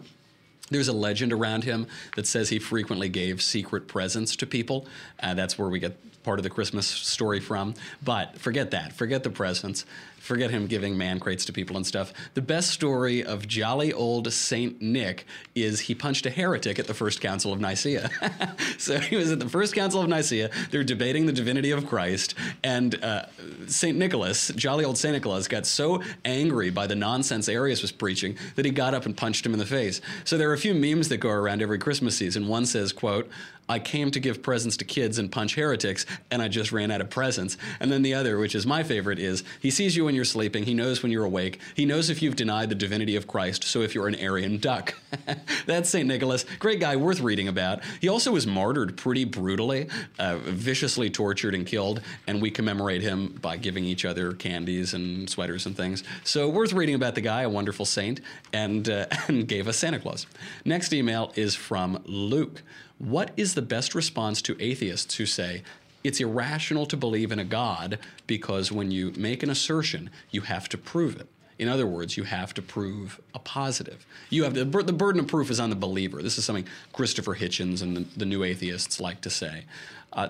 [0.69, 4.87] There's a legend around him that says he frequently gave secret presents to people.
[5.21, 7.73] Uh, that's where we get part of the Christmas story from.
[8.01, 8.93] But forget that.
[8.93, 9.85] Forget the presents.
[10.23, 12.13] Forget him giving man crates to people and stuff.
[12.33, 16.93] The best story of jolly old Saint Nick is he punched a heretic at the
[16.93, 18.09] First Council of Nicaea.
[18.77, 20.49] so he was at the First Council of Nicaea.
[20.71, 23.25] They're debating the divinity of Christ, and uh,
[23.67, 28.37] Saint Nicholas, jolly old Saint Nicholas, got so angry by the nonsense Arius was preaching
[28.55, 29.99] that he got up and punched him in the face.
[30.23, 32.47] So there are a few memes that go around every Christmas season.
[32.47, 33.29] One says, "quote
[33.69, 37.01] I came to give presents to kids and punch heretics, and I just ran out
[37.01, 37.57] of presents.
[37.79, 40.63] And then the other, which is my favorite, is he sees you when you're sleeping,
[40.63, 43.81] he knows when you're awake, he knows if you've denied the divinity of Christ, so
[43.81, 44.95] if you're an Arian duck.
[45.65, 46.07] That's St.
[46.07, 46.45] Nicholas.
[46.59, 47.81] Great guy, worth reading about.
[48.01, 49.87] He also was martyred pretty brutally,
[50.19, 55.29] uh, viciously tortured and killed, and we commemorate him by giving each other candies and
[55.29, 56.03] sweaters and things.
[56.23, 58.21] So worth reading about the guy, a wonderful saint,
[58.51, 60.25] and, uh, and gave us Santa Claus.
[60.65, 62.61] Next email is from Luke.
[63.03, 65.63] What is the best response to atheists who say,
[66.05, 70.69] it's irrational to believe in a God because when you make an assertion, you have
[70.69, 71.27] to prove it.
[71.59, 74.05] In other words, you have to prove a positive.
[74.29, 76.23] You have the burden of proof is on the believer.
[76.23, 79.65] This is something Christopher Hitchens and the, the new atheists like to say.
[80.13, 80.29] Uh,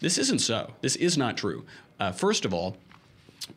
[0.00, 0.74] this isn't so.
[0.82, 1.64] This is not true.
[1.98, 2.76] Uh, first of all,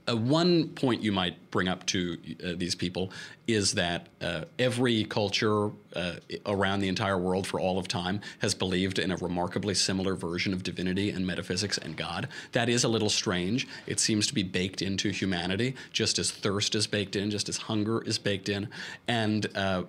[0.08, 3.12] uh, one point you might bring up to uh, these people
[3.48, 6.14] is that uh, every culture uh,
[6.46, 10.54] around the entire world for all of time has believed in a remarkably similar version
[10.54, 12.28] of divinity and metaphysics and God.
[12.54, 13.68] That is a little strange.
[13.86, 17.58] It seems to be baked into humanity, just as thirst is baked in, just as
[17.58, 18.70] hunger is baked in.
[19.08, 19.84] And uh,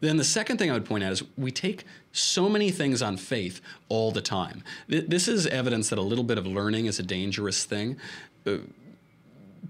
[0.00, 3.16] then the second thing I would point out is we take so many things on
[3.16, 4.62] faith all the time.
[4.88, 7.96] This is evidence that a little bit of learning is a dangerous thing
[8.46, 8.56] uh,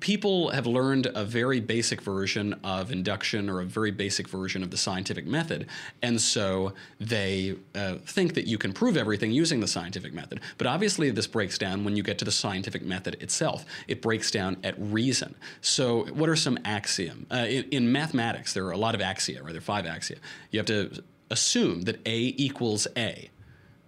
[0.03, 4.71] people have learned a very basic version of induction or a very basic version of
[4.73, 5.69] the scientific method,
[6.03, 10.41] and so they uh, think that you can prove everything using the scientific method.
[10.59, 13.65] But obviously, this breaks down when you get to the scientific method itself.
[13.87, 15.37] It breaks down at reason.
[15.61, 17.27] So, what are some axiom?
[17.31, 19.53] Uh, in, in mathematics, there are a lot of axia, right?
[19.53, 20.19] There are five axia.
[20.51, 23.31] You have to assume that A equals A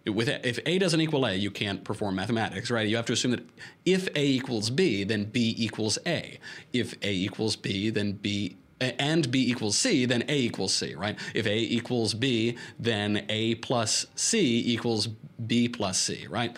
[0.07, 2.87] with if A doesn't equal A, you can't perform mathematics, right?
[2.87, 3.49] You have to assume that
[3.85, 6.39] if A equals B, then B equals A.
[6.73, 11.19] If A equals B, then B and B equals C, then A equals C, right?
[11.35, 15.07] If A equals B, then A plus C equals
[15.47, 16.57] B plus C, right?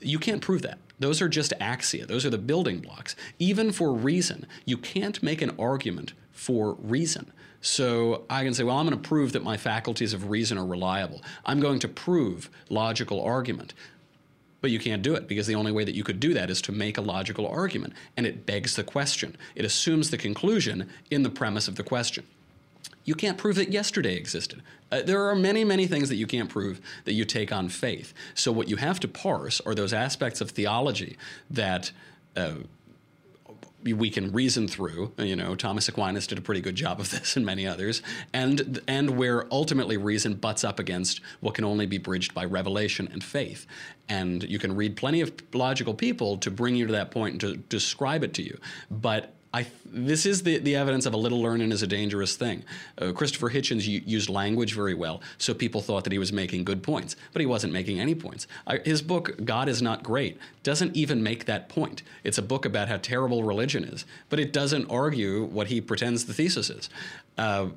[0.00, 0.78] You can't prove that.
[0.98, 2.06] Those are just axia.
[2.06, 3.16] Those are the building blocks.
[3.38, 7.32] Even for reason, you can't make an argument for reason.
[7.66, 10.64] So I can say, well, I'm going to prove that my faculties of reason are
[10.64, 11.20] reliable.
[11.44, 13.74] I'm going to prove logical argument.
[14.60, 16.62] But you can't do it because the only way that you could do that is
[16.62, 17.94] to make a logical argument.
[18.16, 19.36] And it begs the question.
[19.56, 22.24] It assumes the conclusion in the premise of the question.
[23.04, 24.62] You can't prove that yesterday existed.
[24.92, 28.14] Uh, there are many, many things that you can't prove that you take on faith.
[28.34, 31.16] So, what you have to parse are those aspects of theology
[31.50, 31.90] that
[32.36, 32.54] uh,
[33.92, 35.12] we can reason through.
[35.18, 38.80] You know, Thomas Aquinas did a pretty good job of this, and many others, and
[38.86, 43.22] and where ultimately reason butts up against what can only be bridged by revelation and
[43.22, 43.66] faith.
[44.08, 47.40] And you can read plenty of logical people to bring you to that point and
[47.40, 48.58] to describe it to you,
[48.90, 52.64] but I, this is the, the evidence of a little learning is a dangerous thing.
[52.98, 56.82] Uh, Christopher Hitchens used language very well, so people thought that he was making good
[56.82, 58.46] points, but he wasn't making any points.
[58.66, 62.02] I, his book, God is Not Great, doesn't even make that point.
[62.22, 66.26] It's a book about how terrible religion is, but it doesn't argue what he pretends
[66.26, 66.90] the thesis is.
[67.38, 67.68] Uh,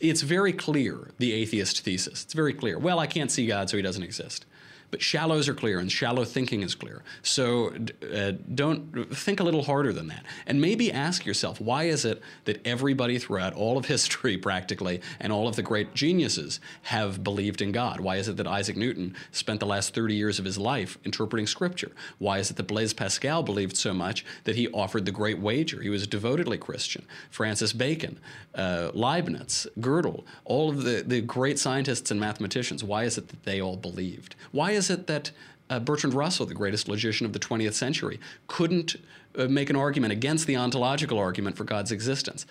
[0.00, 2.24] it's very clear, the atheist thesis.
[2.24, 2.78] It's very clear.
[2.78, 4.46] Well, I can't see God, so he doesn't exist.
[4.90, 7.02] But shallows are clear and shallow thinking is clear.
[7.22, 7.72] So
[8.12, 10.24] uh, don't think a little harder than that.
[10.46, 15.32] And maybe ask yourself why is it that everybody throughout all of history, practically, and
[15.32, 18.00] all of the great geniuses have believed in God?
[18.00, 21.46] Why is it that Isaac Newton spent the last 30 years of his life interpreting
[21.46, 21.92] scripture?
[22.18, 25.80] Why is it that Blaise Pascal believed so much that he offered the great wager?
[25.80, 27.04] He was devotedly Christian.
[27.30, 28.18] Francis Bacon,
[28.54, 33.44] uh, Leibniz, Gödel, all of the, the great scientists and mathematicians, why is it that
[33.44, 34.34] they all believed?
[34.52, 35.30] Why is it that
[35.68, 38.96] uh, Bertrand Russell, the greatest logician of the 20th century, couldn't
[39.36, 42.46] uh, make an argument against the ontological argument for God's existence?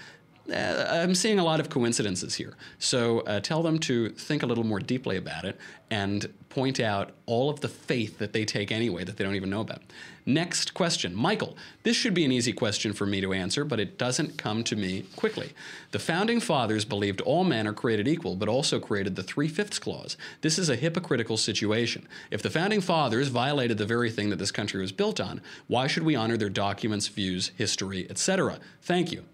[0.52, 2.56] Uh, I'm seeing a lot of coincidences here.
[2.78, 5.58] So uh, tell them to think a little more deeply about it
[5.92, 9.50] and point out all of the faith that they take anyway that they don't even
[9.50, 9.82] know about.
[10.26, 11.16] Next question.
[11.16, 14.64] Michael, this should be an easy question for me to answer, but it doesn't come
[14.66, 15.54] to me quickly.
[15.92, 19.80] The founding fathers believed all men are created equal, but also created the three fifths
[19.80, 20.18] clause.
[20.42, 22.08] This is a hypocritical situation.
[22.30, 25.88] If the founding fathers violated the very thing that this country was built on, why
[25.88, 28.60] should we honor their documents, views, history, etc.?
[28.82, 29.26] Thank you.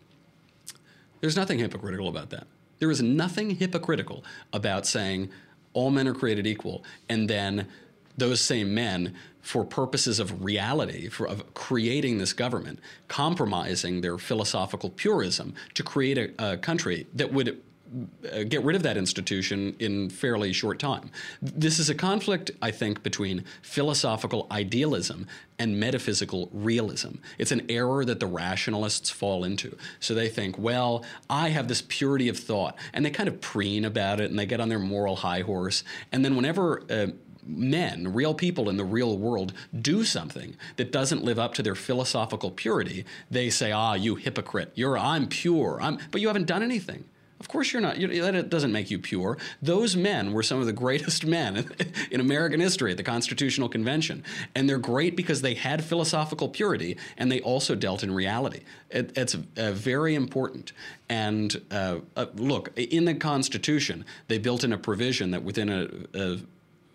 [1.25, 2.45] There's nothing hypocritical about that.
[2.77, 5.31] There is nothing hypocritical about saying
[5.73, 7.67] all men are created equal and then
[8.15, 14.91] those same men for purposes of reality, for of creating this government, compromising their philosophical
[14.91, 17.59] purism to create a, a country that would
[18.49, 21.11] get rid of that institution in fairly short time.
[21.41, 25.27] This is a conflict, I think, between philosophical idealism
[25.59, 27.15] and metaphysical realism.
[27.37, 29.77] It's an error that the rationalists fall into.
[29.99, 33.85] So they think, well, I have this purity of thought, and they kind of preen
[33.85, 35.83] about it and they get on their moral high horse.
[36.11, 37.07] And then whenever uh,
[37.45, 41.75] men, real people in the real world, do something that doesn't live up to their
[41.75, 44.71] philosophical purity, they say, "Ah, you hypocrite!
[44.75, 45.79] You're I'm pure.
[45.81, 47.05] I'm," but you haven't done anything.
[47.39, 47.97] Of course you're not.
[47.97, 49.37] You, that doesn't make you pure.
[49.61, 51.69] Those men were some of the greatest men
[52.09, 54.23] in American history at the Constitutional Convention,
[54.55, 58.61] and they're great because they had philosophical purity and they also dealt in reality.
[58.89, 60.71] It, it's uh, very important.
[61.09, 65.89] And uh, uh, look, in the Constitution, they built in a provision that within a,
[66.13, 66.39] a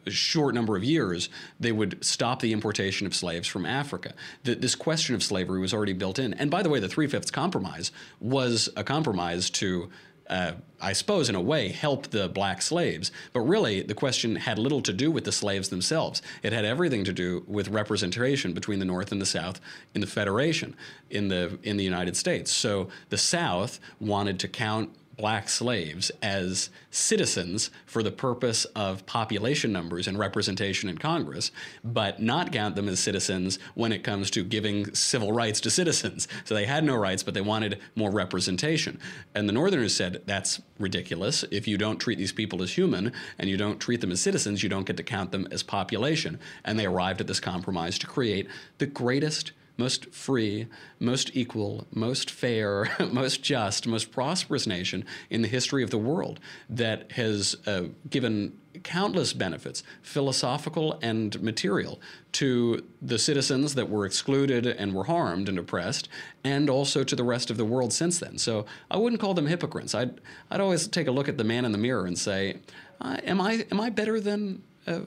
[0.06, 4.14] a short number of years, they would stop the importation of slaves from Africa.
[4.44, 6.34] The, this question of slavery was already built in.
[6.34, 9.90] And by the way, the Three Fifths Compromise was a compromise to
[10.30, 13.10] uh, I suppose, in a way, help the black slaves.
[13.32, 16.22] But really, the question had little to do with the slaves themselves.
[16.42, 19.60] It had everything to do with representation between the North and the South
[19.94, 20.74] in the Federation
[21.10, 22.50] in the in the United States.
[22.50, 29.70] So the South wanted to count black slaves as citizens for the purpose of population
[29.70, 31.52] numbers and representation in Congress,
[31.84, 36.26] but not count them as citizens when it comes to giving civil rights to citizens.
[36.44, 38.98] So they had no rights, but they wanted more representation.
[39.34, 41.44] And the Northerners said that's ridiculous.
[41.50, 44.62] If you don't treat these people as human and you don't treat them as citizens,
[44.62, 46.38] you don't get to count them as population.
[46.64, 50.66] And they arrived at this compromise to create the greatest most free,
[50.98, 56.40] most equal, most fair, most just, most prosperous nation in the history of the world
[56.68, 62.00] that has uh, given countless benefits, philosophical and material,
[62.32, 66.08] to the citizens that were excluded and were harmed and oppressed,
[66.44, 68.38] and also to the rest of the world since then.
[68.38, 69.94] So I wouldn't call them hypocrites.
[69.94, 72.58] I'd, I'd always take a look at the man in the mirror and say,
[73.00, 74.62] uh, am, I, am I better than.
[74.86, 75.00] Uh,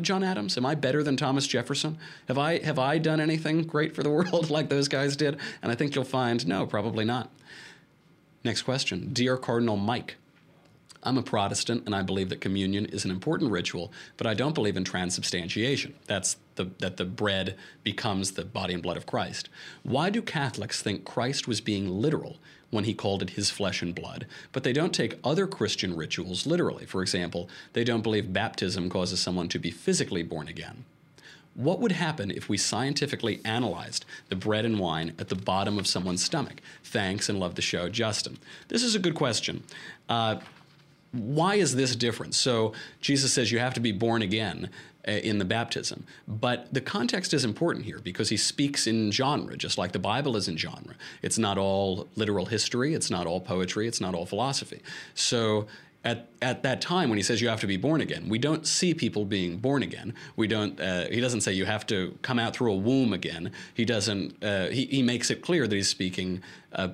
[0.00, 0.56] John Adams?
[0.56, 1.98] Am I better than Thomas Jefferson?
[2.26, 5.38] Have I have I done anything great for the world like those guys did?
[5.62, 7.30] And I think you'll find no, probably not.
[8.44, 9.10] Next question.
[9.12, 10.16] Dear Cardinal Mike,
[11.02, 14.54] I'm a Protestant and I believe that communion is an important ritual, but I don't
[14.54, 15.94] believe in transubstantiation.
[16.06, 19.48] That's the, that the bread becomes the body and blood of Christ.
[19.82, 22.38] Why do Catholics think Christ was being literal
[22.70, 26.46] when he called it his flesh and blood, but they don't take other Christian rituals
[26.46, 26.84] literally?
[26.86, 30.84] For example, they don't believe baptism causes someone to be physically born again.
[31.54, 35.88] What would happen if we scientifically analyzed the bread and wine at the bottom of
[35.88, 36.60] someone's stomach?
[36.84, 38.38] Thanks and love the show, Justin.
[38.68, 39.64] This is a good question.
[40.08, 40.36] Uh,
[41.12, 42.34] why is this different?
[42.34, 44.70] So Jesus says you have to be born again
[45.12, 46.04] in the baptism.
[46.26, 50.36] But the context is important here because he speaks in genre, just like the Bible
[50.36, 50.94] is in genre.
[51.22, 54.80] It's not all literal history, it's not all poetry, it's not all philosophy.
[55.14, 55.66] So
[56.04, 58.68] at, at that time when he says you have to be born again we don't
[58.68, 62.38] see people being born again we don't uh, he doesn't say you have to come
[62.38, 65.88] out through a womb again he doesn't uh, he, he makes it clear that he's
[65.88, 66.40] speaking
[66.72, 66.90] uh,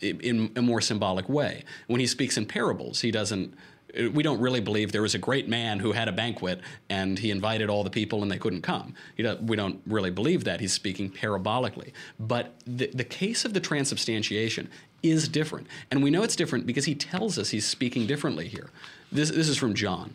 [0.00, 1.64] in a more symbolic way.
[1.86, 3.54] When he speaks in parables, he doesn't.
[3.94, 6.60] We don't really believe there was a great man who had a banquet
[6.90, 8.94] and he invited all the people and they couldn't come.
[9.16, 10.60] we don't really believe that.
[10.60, 11.92] He's speaking parabolically.
[12.18, 14.68] But the, the case of the transubstantiation
[15.02, 15.66] is different.
[15.90, 18.70] And we know it's different because he tells us he's speaking differently here.
[19.10, 20.14] This, this is from John.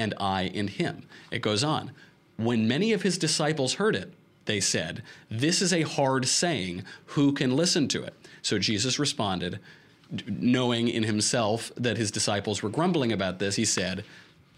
[0.00, 1.02] and I in him.
[1.30, 1.92] It goes on.
[2.36, 4.12] When many of his disciples heard it,
[4.46, 6.84] they said, This is a hard saying.
[7.06, 8.14] Who can listen to it?
[8.42, 9.60] So Jesus responded,
[10.26, 14.04] knowing in himself that his disciples were grumbling about this, he said,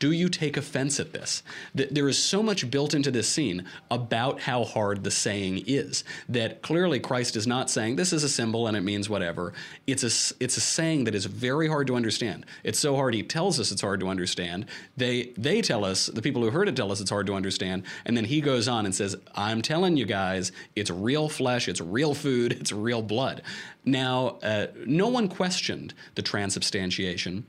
[0.02, 1.44] do you take offense at this?
[1.76, 6.60] There is so much built into this scene about how hard the saying is that
[6.60, 9.52] clearly Christ is not saying this is a symbol and it means whatever.
[9.86, 12.46] It's a, it's a saying that is very hard to understand.
[12.64, 14.66] It's so hard he tells us it's hard to understand.
[14.96, 17.84] They, they tell us, the people who heard it tell us it's hard to understand.
[18.04, 21.80] And then he goes on and says, I'm telling you guys, it's real flesh, it's
[21.80, 23.42] real food, it's real blood.
[23.84, 27.46] Now, uh, no one questioned the transubstantiation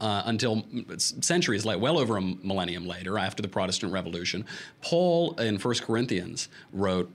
[0.00, 0.64] uh, until
[0.98, 4.44] centuries late, well over a millennium later, after the Protestant Revolution,
[4.82, 7.10] Paul in 1 Corinthians wrote,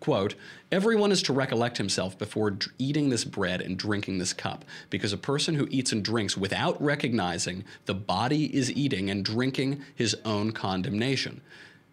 [0.00, 0.34] quote,
[0.70, 5.18] Everyone is to recollect himself before eating this bread and drinking this cup, because a
[5.18, 10.52] person who eats and drinks without recognizing the body is eating and drinking his own
[10.52, 11.40] condemnation.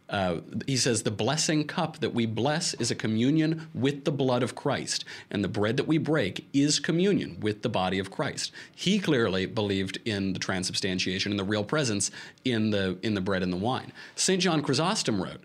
[0.09, 4.43] Uh, he says, The blessing cup that we bless is a communion with the blood
[4.43, 8.51] of Christ, and the bread that we break is communion with the body of Christ.
[8.75, 12.11] He clearly believed in the transubstantiation and the real presence
[12.45, 13.91] in the, in the bread and the wine.
[14.15, 14.41] St.
[14.41, 15.41] John Chrysostom wrote,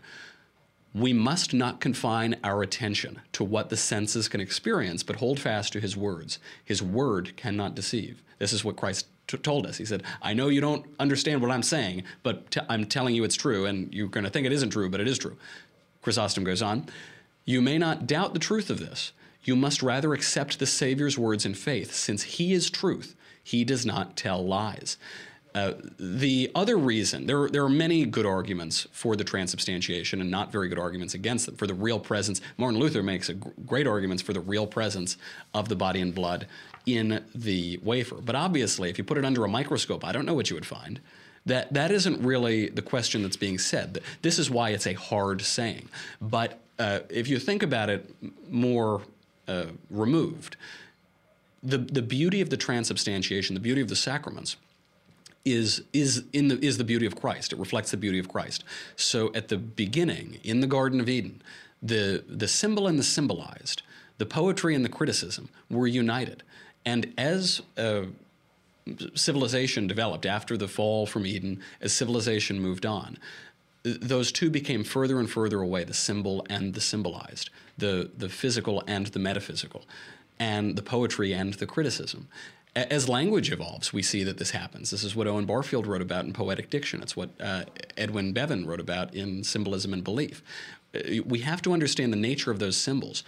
[0.95, 5.73] we must not confine our attention to what the senses can experience, but hold fast
[5.75, 6.39] to his words.
[6.65, 8.23] His word cannot deceive.
[8.39, 9.77] This is what Christ told us.
[9.77, 13.37] He said, I know you don't understand what I'm saying, but I'm telling you it's
[13.37, 15.37] true, and you're going to think it isn't true, but it is true.
[16.03, 16.87] Chrysostom goes on,
[17.45, 19.13] You may not doubt the truth of this.
[19.45, 23.15] You must rather accept the Savior's words in faith, since he is truth.
[23.43, 24.99] He does not tell lies.
[25.55, 30.53] Uh, the other reason, there, there are many good arguments for the transubstantiation and not
[30.53, 31.57] very good arguments against them.
[31.57, 33.31] For the real presence, Martin Luther makes
[33.67, 35.17] great arguments for the real presence
[35.55, 36.47] of the body and blood
[36.87, 38.17] in the wafer.
[38.17, 40.67] But obviously, if you put it under a microscope, I don't know what you would
[40.67, 41.01] find.
[41.47, 44.01] That, that isn't really the question that's being said.
[44.23, 45.89] This is why it's a hard saying.
[46.21, 48.15] But uh, if you think about it
[48.51, 49.03] more
[49.47, 50.57] uh, removed,
[51.63, 54.57] the, the beauty of the transubstantiation, the beauty of the sacraments,
[55.53, 57.53] is is in the is the beauty of Christ.
[57.53, 58.65] It reflects the beauty of Christ.
[58.97, 61.43] So at the beginning, in the Garden of Eden,
[61.83, 63.83] the the symbol and the symbolized,
[64.19, 66.43] the poetry and the criticism were united.
[66.85, 68.05] And as uh,
[69.15, 73.19] civilization developed after the fall from Eden, as civilization moved on,
[73.83, 78.83] those two became further and further away the symbol and the symbolized, the, the physical
[78.87, 79.85] and the metaphysical,
[80.39, 82.29] and the poetry and the criticism.
[82.91, 84.91] As language evolves, we see that this happens.
[84.91, 87.03] This is what Owen Barfield wrote about in Poetic Diction.
[87.03, 87.65] It's what uh,
[87.97, 90.43] Edwyn Bevan wrote about in Symbolism and Belief.
[90.95, 93.25] Uh, we have to understand the nature of those symbols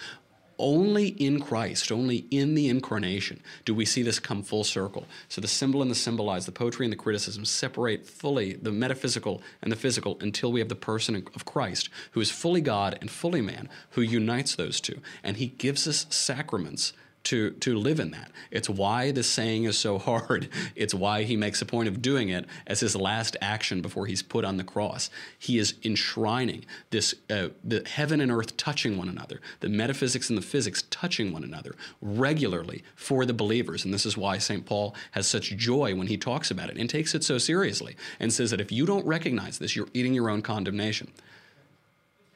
[0.60, 5.06] only in Christ, only in the incarnation, do we see this come full circle.
[5.28, 9.42] So the symbol and the symbolized, the poetry and the criticism separate fully the metaphysical
[9.62, 13.10] and the physical until we have the person of Christ, who is fully God and
[13.10, 15.00] fully man, who unites those two.
[15.24, 16.92] And he gives us sacraments
[17.24, 18.30] to to live in that.
[18.50, 20.48] It's why the saying is so hard.
[20.74, 24.22] It's why he makes a point of doing it as his last action before he's
[24.22, 25.10] put on the cross.
[25.38, 30.38] He is enshrining this uh, the heaven and earth touching one another, the metaphysics and
[30.38, 33.84] the physics touching one another regularly for the believers.
[33.84, 34.64] And this is why St.
[34.64, 38.32] Paul has such joy when he talks about it and takes it so seriously and
[38.32, 41.10] says that if you don't recognize this, you're eating your own condemnation.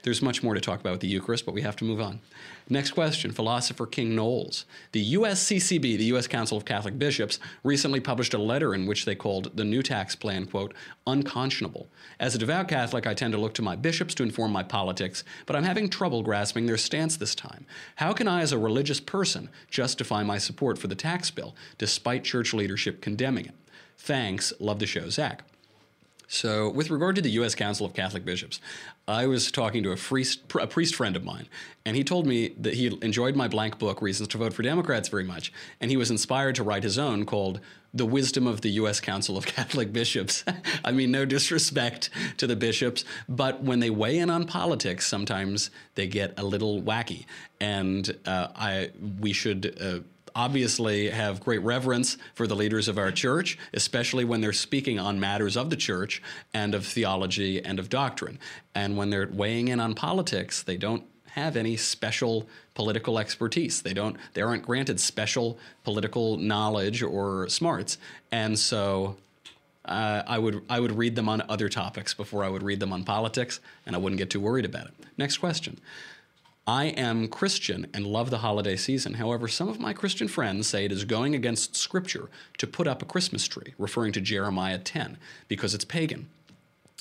[0.05, 2.21] There's much more to talk about with the Eucharist, but we have to move on.
[2.69, 4.67] Next question Philosopher King Knowles.
[4.93, 6.27] The USCCB, the U.S.
[6.27, 10.15] Council of Catholic Bishops, recently published a letter in which they called the new tax
[10.15, 10.75] plan, quote,
[11.07, 11.89] unconscionable.
[12.21, 15.25] As a devout Catholic, I tend to look to my bishops to inform my politics,
[15.47, 17.65] but I'm having trouble grasping their stance this time.
[17.97, 22.25] How can I, as a religious person, justify my support for the tax bill, despite
[22.25, 23.55] church leadership condemning it?
[23.97, 24.53] Thanks.
[24.61, 25.45] Love the show, Zach.
[26.35, 27.55] So, with regard to the U.S.
[27.55, 28.61] Council of Catholic Bishops,
[29.07, 31.47] I was talking to a priest, a priest friend of mine,
[31.87, 35.09] and he told me that he enjoyed my blank book, Reasons to Vote for Democrats,
[35.09, 37.61] very much, and he was inspired to write his own called
[37.95, 38.99] The Wisdom of the U.S.
[38.99, 40.43] Council of Catholic Bishops.
[40.85, 45.71] I mean, no disrespect to the bishops, but when they weigh in on politics, sometimes
[45.95, 47.27] they get a little wacky,
[47.61, 49.79] and uh, I we should.
[49.81, 50.01] Uh,
[50.35, 55.21] obviously have great reverence for the leaders of our church, especially when they're speaking on
[55.21, 56.23] matters of the church
[56.53, 58.39] and of theology and of doctrine.
[58.75, 63.83] And when they're weighing in on politics, they don't have any special political expertise.
[63.83, 67.99] They don't they aren't granted special political knowledge or smarts.
[68.31, 69.17] And so
[69.85, 72.93] uh, I would I would read them on other topics before I would read them
[72.93, 74.95] on politics, and I wouldn't get too worried about it.
[75.19, 75.79] Next question.
[76.67, 79.15] I am Christian and love the holiday season.
[79.15, 83.03] However, some of my Christian friends say it is going against Scripture to put up
[83.03, 86.31] a Christmas tree, referring to Jeremiah 10, because it's pagan.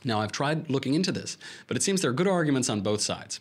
[0.04, 1.38] Now, I've tried looking into this,
[1.68, 3.40] but it seems there are good arguments on both sides.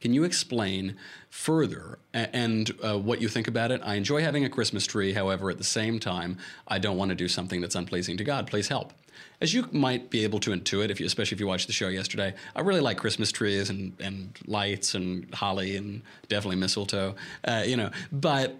[0.00, 0.96] Can you explain
[1.30, 3.80] further and uh, what you think about it?
[3.84, 6.38] I enjoy having a Christmas tree, however, at the same time,
[6.68, 8.46] I don't want to do something that's unpleasing to God.
[8.46, 8.92] Please help
[9.40, 11.88] as you might be able to intuit, if you, especially if you watched the show
[11.88, 17.64] yesterday, I really like Christmas trees and, and lights and holly and definitely mistletoe, uh,
[17.66, 17.90] you know.
[18.10, 18.56] But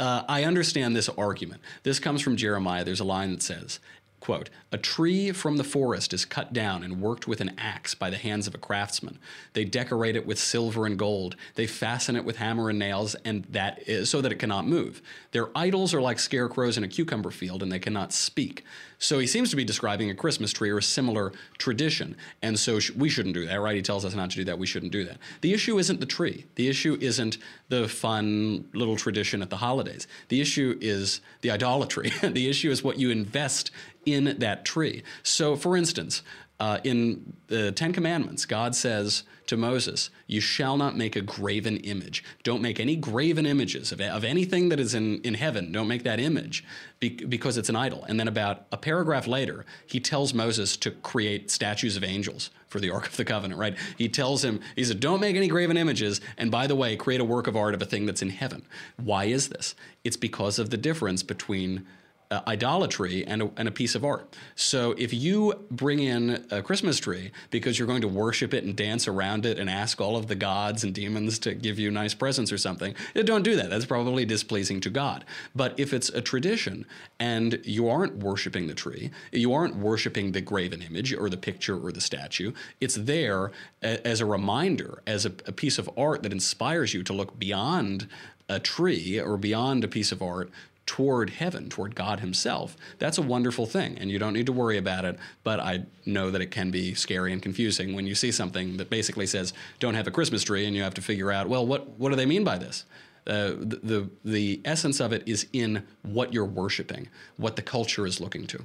[0.00, 1.60] uh, I understand this argument.
[1.82, 2.84] This comes from Jeremiah.
[2.84, 3.78] There's a line that says,
[4.18, 8.10] Quote, a tree from the forest is cut down and worked with an axe by
[8.10, 9.18] the hands of a craftsman.
[9.52, 11.36] They decorate it with silver and gold.
[11.54, 15.02] They fasten it with hammer and nails, and that is so that it cannot move.
[15.32, 18.64] Their idols are like scarecrows in a cucumber field, and they cannot speak.
[18.98, 22.78] So he seems to be describing a Christmas tree or a similar tradition, and so
[22.78, 23.76] sh- we shouldn't do that, right?
[23.76, 24.58] He tells us not to do that.
[24.58, 25.18] We shouldn't do that.
[25.42, 26.46] The issue isn't the tree.
[26.54, 27.38] The issue isn't
[27.68, 30.06] the fun little tradition at the holidays.
[30.28, 32.12] The issue is the idolatry.
[32.22, 33.70] the issue is what you invest
[34.06, 35.02] in that tree.
[35.22, 36.22] So, for instance,
[36.58, 41.76] uh, in the Ten Commandments, God says to Moses, You shall not make a graven
[41.78, 42.24] image.
[42.44, 45.70] Don't make any graven images of, of anything that is in, in heaven.
[45.70, 46.64] Don't make that image
[46.98, 48.04] be, because it's an idol.
[48.04, 52.80] And then, about a paragraph later, he tells Moses to create statues of angels for
[52.80, 53.76] the Ark of the Covenant, right?
[53.98, 56.22] He tells him, He said, Don't make any graven images.
[56.38, 58.62] And by the way, create a work of art of a thing that's in heaven.
[58.96, 59.74] Why is this?
[60.04, 61.86] It's because of the difference between
[62.30, 64.36] uh, idolatry and a, and a piece of art.
[64.54, 68.74] So if you bring in a Christmas tree because you're going to worship it and
[68.74, 72.14] dance around it and ask all of the gods and demons to give you nice
[72.14, 73.70] presents or something, don't do that.
[73.70, 75.24] That's probably displeasing to God.
[75.54, 76.86] But if it's a tradition
[77.20, 81.78] and you aren't worshiping the tree, you aren't worshiping the graven image or the picture
[81.78, 83.52] or the statue, it's there
[83.82, 88.08] as a reminder, as a, a piece of art that inspires you to look beyond
[88.48, 90.50] a tree or beyond a piece of art
[90.86, 93.98] toward heaven, toward God Himself, that's a wonderful thing.
[93.98, 95.18] And you don't need to worry about it.
[95.44, 98.88] But I know that it can be scary and confusing when you see something that
[98.88, 101.88] basically says, don't have a Christmas tree, and you have to figure out, well, what,
[101.98, 102.84] what do they mean by this?
[103.26, 108.06] Uh, the, the, the essence of it is in what you're worshiping, what the culture
[108.06, 108.62] is looking to.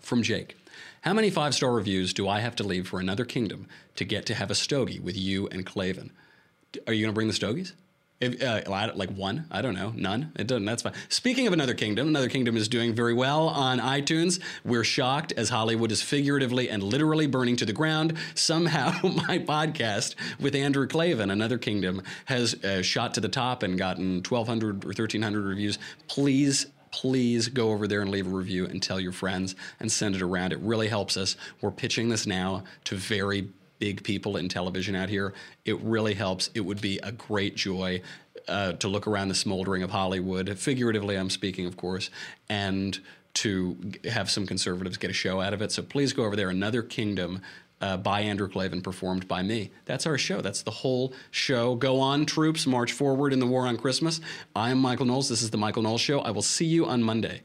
[0.00, 0.56] From Jake.
[1.00, 4.26] How many five star reviews do I have to leave for another kingdom to get
[4.26, 6.12] to have a stogie with you and Klavan?
[6.86, 7.72] Are you going to bring the stogies?
[8.20, 10.32] If, uh, like one, I don't know, none.
[10.36, 10.66] It doesn't.
[10.66, 10.92] That's fine.
[11.08, 14.40] Speaking of another kingdom, another kingdom is doing very well on iTunes.
[14.62, 18.18] We're shocked as Hollywood is figuratively and literally burning to the ground.
[18.34, 23.78] Somehow, my podcast with Andrew Klavan, another kingdom, has uh, shot to the top and
[23.78, 25.78] gotten 1,200 or 1,300 reviews.
[26.06, 30.16] Please please go over there and leave a review and tell your friends and send
[30.16, 30.52] it around.
[30.52, 31.36] It really helps us.
[31.60, 33.48] We're pitching this now to very
[33.80, 35.34] big people in television out here.
[35.64, 36.50] It really helps.
[36.54, 38.02] It would be a great joy
[38.46, 42.10] uh, to look around the smoldering of Hollywood, figuratively, I'm speaking, of course,
[42.48, 42.98] and
[43.32, 45.72] to have some conservatives get a show out of it.
[45.72, 46.50] So please go over there.
[46.50, 47.42] Another Kingdom
[47.80, 49.70] uh, by Andrew Klavan, performed by me.
[49.86, 50.40] That's our show.
[50.40, 51.74] That's the whole show.
[51.74, 54.20] Go on, troops, march forward in the war on Christmas.
[54.54, 55.28] I am Michael Knowles.
[55.28, 56.20] This is The Michael Knowles Show.
[56.20, 57.42] I will see you on Monday.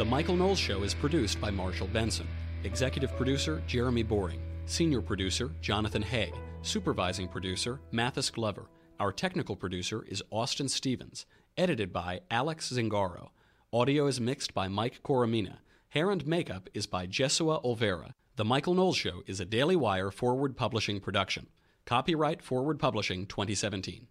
[0.00, 2.26] The Michael Knowles Show is produced by Marshall Benson.
[2.64, 4.40] Executive producer, Jeremy Boring.
[4.64, 6.32] Senior producer, Jonathan Hay.
[6.62, 8.70] Supervising producer, Mathis Glover.
[8.98, 11.26] Our technical producer is Austin Stevens.
[11.58, 13.28] Edited by Alex Zingaro.
[13.74, 15.58] Audio is mixed by Mike Coromina.
[15.90, 18.14] Hair and makeup is by Jesua Olvera.
[18.36, 21.48] The Michael Knowles Show is a Daily Wire forward publishing production.
[21.84, 24.06] Copyright Forward Publishing 2017.